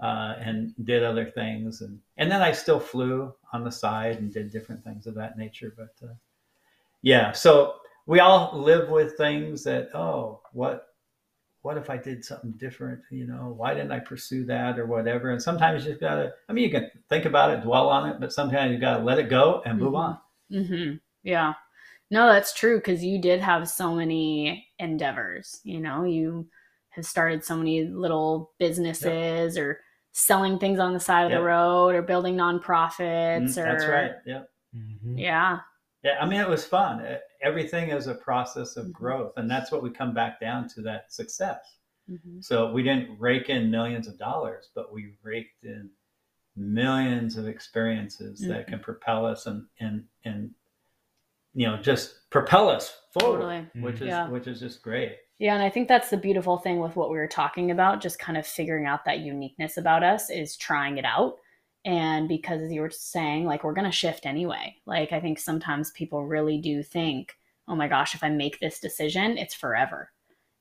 [0.00, 4.32] uh, and did other things, and and then I still flew on the side and
[4.32, 5.72] did different things of that nature.
[5.76, 6.14] But uh,
[7.02, 7.76] yeah, so
[8.06, 10.88] we all live with things that oh, what
[11.62, 13.00] what if I did something different?
[13.10, 15.30] You know, why didn't I pursue that or whatever?
[15.30, 16.34] And sometimes you just gotta.
[16.48, 19.20] I mean, you can think about it, dwell on it, but sometimes you gotta let
[19.20, 19.98] it go and move Mhm.
[19.98, 20.18] on.
[20.50, 20.96] Mm-hmm.
[21.22, 21.54] Yeah.
[22.12, 25.60] No, that's true because you did have so many endeavors.
[25.64, 26.46] You know, you
[26.90, 29.80] have started so many little businesses or
[30.12, 31.40] selling things on the side of Yep.
[31.40, 34.14] the road or building nonprofits Mm, or That's right.
[34.26, 34.50] Yep.
[34.76, 35.18] Mhm.
[35.18, 35.60] yeah.
[36.02, 37.02] Yeah, I mean, it was fun.
[37.40, 38.92] Everything is a process of Mhm.
[38.92, 41.78] growth, and that's what we come back down to that success.
[42.10, 42.40] Mm-hmm.
[42.42, 45.88] So we didn't rake in millions of dollars, but we raked in
[46.56, 48.68] millions of experiences that Mhm.
[48.68, 50.54] can propel us and and and
[51.54, 53.66] you know just propel us forward, Totally.
[53.82, 54.28] which is Yeah.
[54.28, 55.16] which is just great.
[55.38, 58.18] Yeah, and I think that's the beautiful thing with what we were talking about, just
[58.18, 61.36] kind of figuring out that uniqueness about us is trying it out.
[61.84, 64.76] And because as you were saying, like we're going to shift anyway.
[64.86, 67.32] Like I think sometimes people really do think,
[67.66, 70.12] oh my gosh, if I make this decision, it's forever.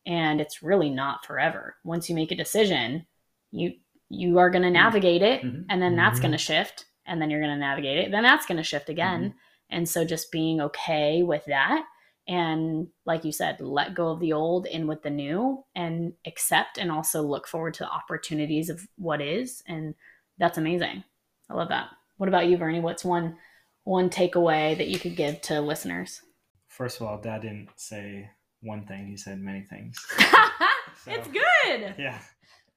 [0.08, 1.76] And it's really not forever.
[1.84, 3.06] Once you make a decision,
[3.52, 3.74] you
[4.14, 5.66] you are going to navigate it Mhm.
[5.70, 6.24] and then that's Mhm.
[6.24, 8.12] going to shift and then you're going to navigate it.
[8.12, 9.36] Then that's going to shift again.
[9.72, 11.86] And so just being okay with that
[12.28, 16.78] and like you said let go of the old in with the new and accept
[16.78, 19.64] and also look forward to the opportunities of what is.
[19.68, 19.96] And
[20.38, 21.04] that's amazing.
[21.50, 21.90] I love that.
[22.18, 23.38] What about you vernie what's one
[23.84, 26.22] one takeaway that you could give to listeners?
[26.68, 28.30] First of all, Dad didn't say
[28.62, 29.98] one thing; he said many things.
[31.08, 31.96] it's good.
[31.98, 32.20] Yeah.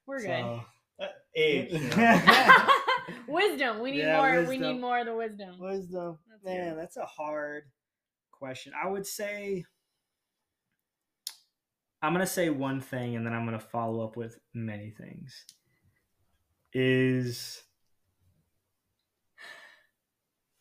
[0.06, 0.62] we're So,
[0.98, 1.70] Uh, age.
[3.06, 6.72] good wisdom we need Yeah, more we need more of the wisdom wisdom, Let's man,
[6.72, 6.76] it.
[6.76, 7.64] that's a hard
[8.32, 8.72] question.
[8.82, 9.64] I would say
[12.02, 15.44] I'm gonna say one thing, and then I'm gonna follow up with many things.
[16.72, 17.62] is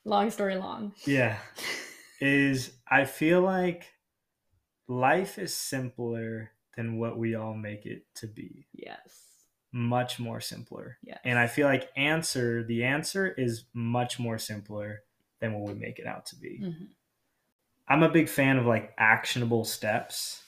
[0.06, 0.94] long story long.
[1.06, 1.38] yeah
[2.22, 3.92] is I feel like
[4.88, 8.68] life is simpler than what we all make it to be.
[8.74, 9.33] Yes.
[9.76, 10.98] Much more simpler.
[11.04, 11.18] Yeah.
[11.26, 15.02] And I feel like answer the answer is much more simpler
[15.40, 16.60] than what we make it out to be.
[16.62, 16.88] Mhm.
[17.88, 20.44] I'm a big fan of like actionable steps,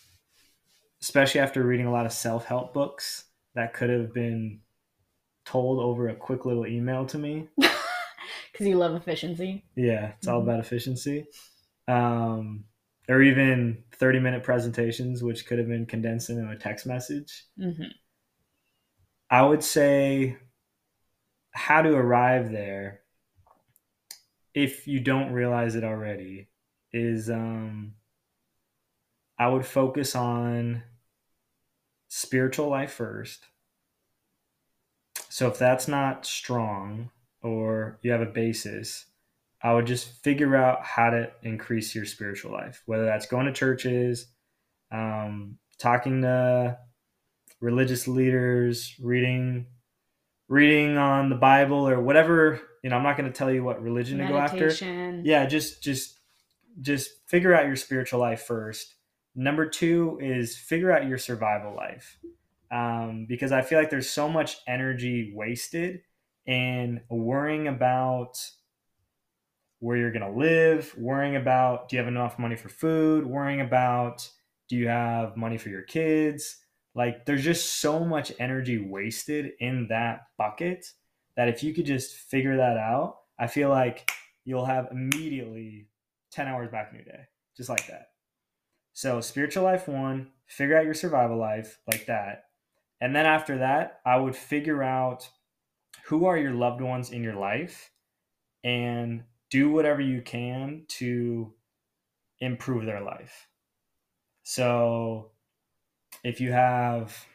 [1.01, 4.61] especially after reading a lot of self-help books that could have been
[5.43, 7.49] told over a quick little email to me.
[8.51, 9.65] Because you love efficiency.
[9.75, 10.43] Yeah, it's all Mhm.
[10.43, 11.25] about efficiency.
[11.89, 12.63] Um,
[13.09, 17.43] or even 30 minute presentations, which could have been condensed into a text message.
[17.57, 17.83] hmm
[19.35, 20.37] I would say
[21.51, 23.01] how to arrive there,
[24.53, 26.47] if you don't realize it already,
[26.93, 27.95] is um,
[29.37, 30.83] I would focus on
[32.07, 33.43] spiritual life first.
[35.27, 37.09] So if that's not strong
[37.41, 39.03] or you have a basis,
[39.61, 43.51] I would just figure out how to increase your spiritual life, whether that's going to
[43.51, 44.27] churches,
[44.93, 46.77] um, talking to
[47.59, 49.67] religious leaders, reading
[50.47, 52.61] reading on the Bible or whatever.
[52.83, 54.69] You know, I'm not going to tell you what religion to go after.
[55.25, 56.19] Yeah, just just
[56.81, 58.95] just figure out your spiritual life first.
[59.35, 62.17] Number two is figure out your survival life,
[62.71, 66.01] um, because I feel like there's so much energy wasted
[66.45, 68.37] in worrying about
[69.79, 73.61] where you're going to live, worrying about do you have enough money for food, worrying
[73.61, 74.29] about
[74.69, 76.57] do you have money for your kids.
[76.95, 80.85] Like there's just so much energy wasted in that bucket
[81.35, 84.09] that if you could just figure that out, I feel like
[84.45, 85.89] you'll have immediately
[86.31, 87.25] 10 hours back in your day,
[87.57, 88.07] just like that.
[88.93, 92.45] So, spiritual life one, figure out your survival life like that.
[93.01, 95.29] And then after that, I would figure out
[96.05, 97.91] who are your loved ones in your life
[98.63, 101.53] and do whatever you can to
[102.39, 103.47] improve their life.
[104.43, 105.31] So,
[106.25, 107.25] if you have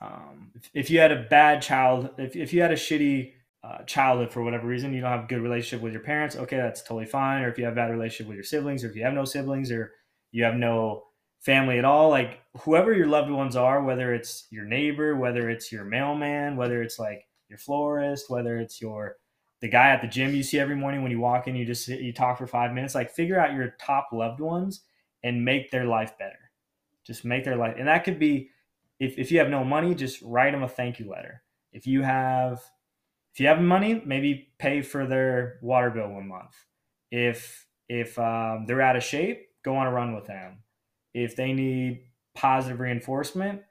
[0.00, 3.32] um, if, if you had a bad child if, if you had a shitty
[3.62, 6.56] uh, childhood for whatever reason you don't have a good relationship with your parents okay
[6.56, 7.42] that's totally fine.
[7.42, 9.24] Or if you have a bad relationship with your siblings or if you have no
[9.24, 9.92] siblings or
[10.32, 11.04] you have no
[11.40, 15.70] family at all like whoever your loved ones are whether it's your neighbor whether it's
[15.70, 19.16] your mailman whether it's like your florist whether it's your
[19.60, 21.86] the guy at the gym you see every morning when you walk in you just
[21.86, 24.82] you talk for five minutes like figure out your top loved ones
[25.22, 26.47] and make their life better
[27.08, 28.50] just make their life and that could be
[29.00, 31.42] if, if you have no money just write them a thank you letter.
[31.72, 32.60] If you have
[33.32, 36.54] if you have money maybe pay for their water bill one month.
[37.10, 40.58] If if um, they're out of shape go on a run with them.
[41.14, 42.02] If they need
[42.34, 43.62] positive reinforcement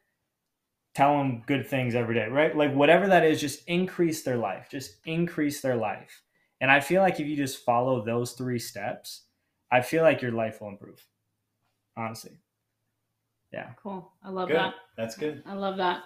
[0.96, 2.58] tell them good things every day right?
[2.58, 6.24] Like whatever that is just increase their life just increase their life.
[6.60, 9.26] And i feel like if you just follow those three steps
[9.72, 11.06] i feel like your life will improve
[11.96, 12.40] honestly
[13.54, 14.12] yeah Cool.
[14.24, 14.58] I love Good.
[14.58, 14.74] that.
[14.98, 15.44] That's good.
[15.46, 16.04] I love that.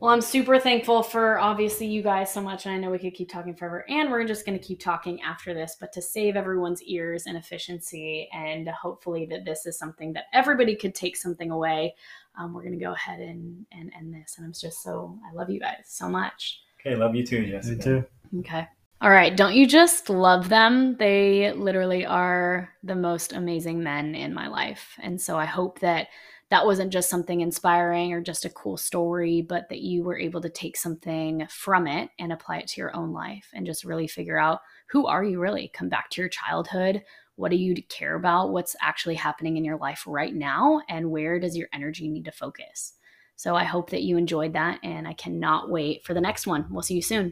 [0.00, 2.66] Well, I'm super thankful for obviously you guys so much.
[2.66, 5.20] And I know we could keep talking forever, and we're just going to keep talking
[5.22, 5.76] after this.
[5.80, 10.76] But to save everyone's ears and efficiency, and hopefully that this is something that everybody
[10.76, 11.96] could take something away,
[12.38, 14.36] um, we're going to go ahead and, and end this.
[14.36, 16.60] And I'm just so, I love you guys so much.
[16.80, 17.76] Okay, love you too, Jessica.
[17.76, 18.04] me too
[18.40, 18.68] Okay.
[19.00, 19.36] All right.
[19.36, 20.96] Don't you just love them?
[20.96, 24.96] They literally are the most amazing men in my life.
[25.00, 26.08] And so I hope that
[26.50, 30.40] that wasn't just something inspiring or just a cool story, but that you were able
[30.40, 34.06] to take something from it and apply it to your own life and just really
[34.06, 35.70] figure out who are you really?
[35.74, 37.02] Come back to your childhood.
[37.36, 38.50] What do you care about?
[38.50, 40.80] What's actually happening in your life right now?
[40.88, 42.94] And where does your energy need to focus?
[43.36, 44.80] So I hope that you enjoyed that.
[44.82, 46.66] And I cannot wait for the next one.
[46.70, 47.30] We'll see you soon.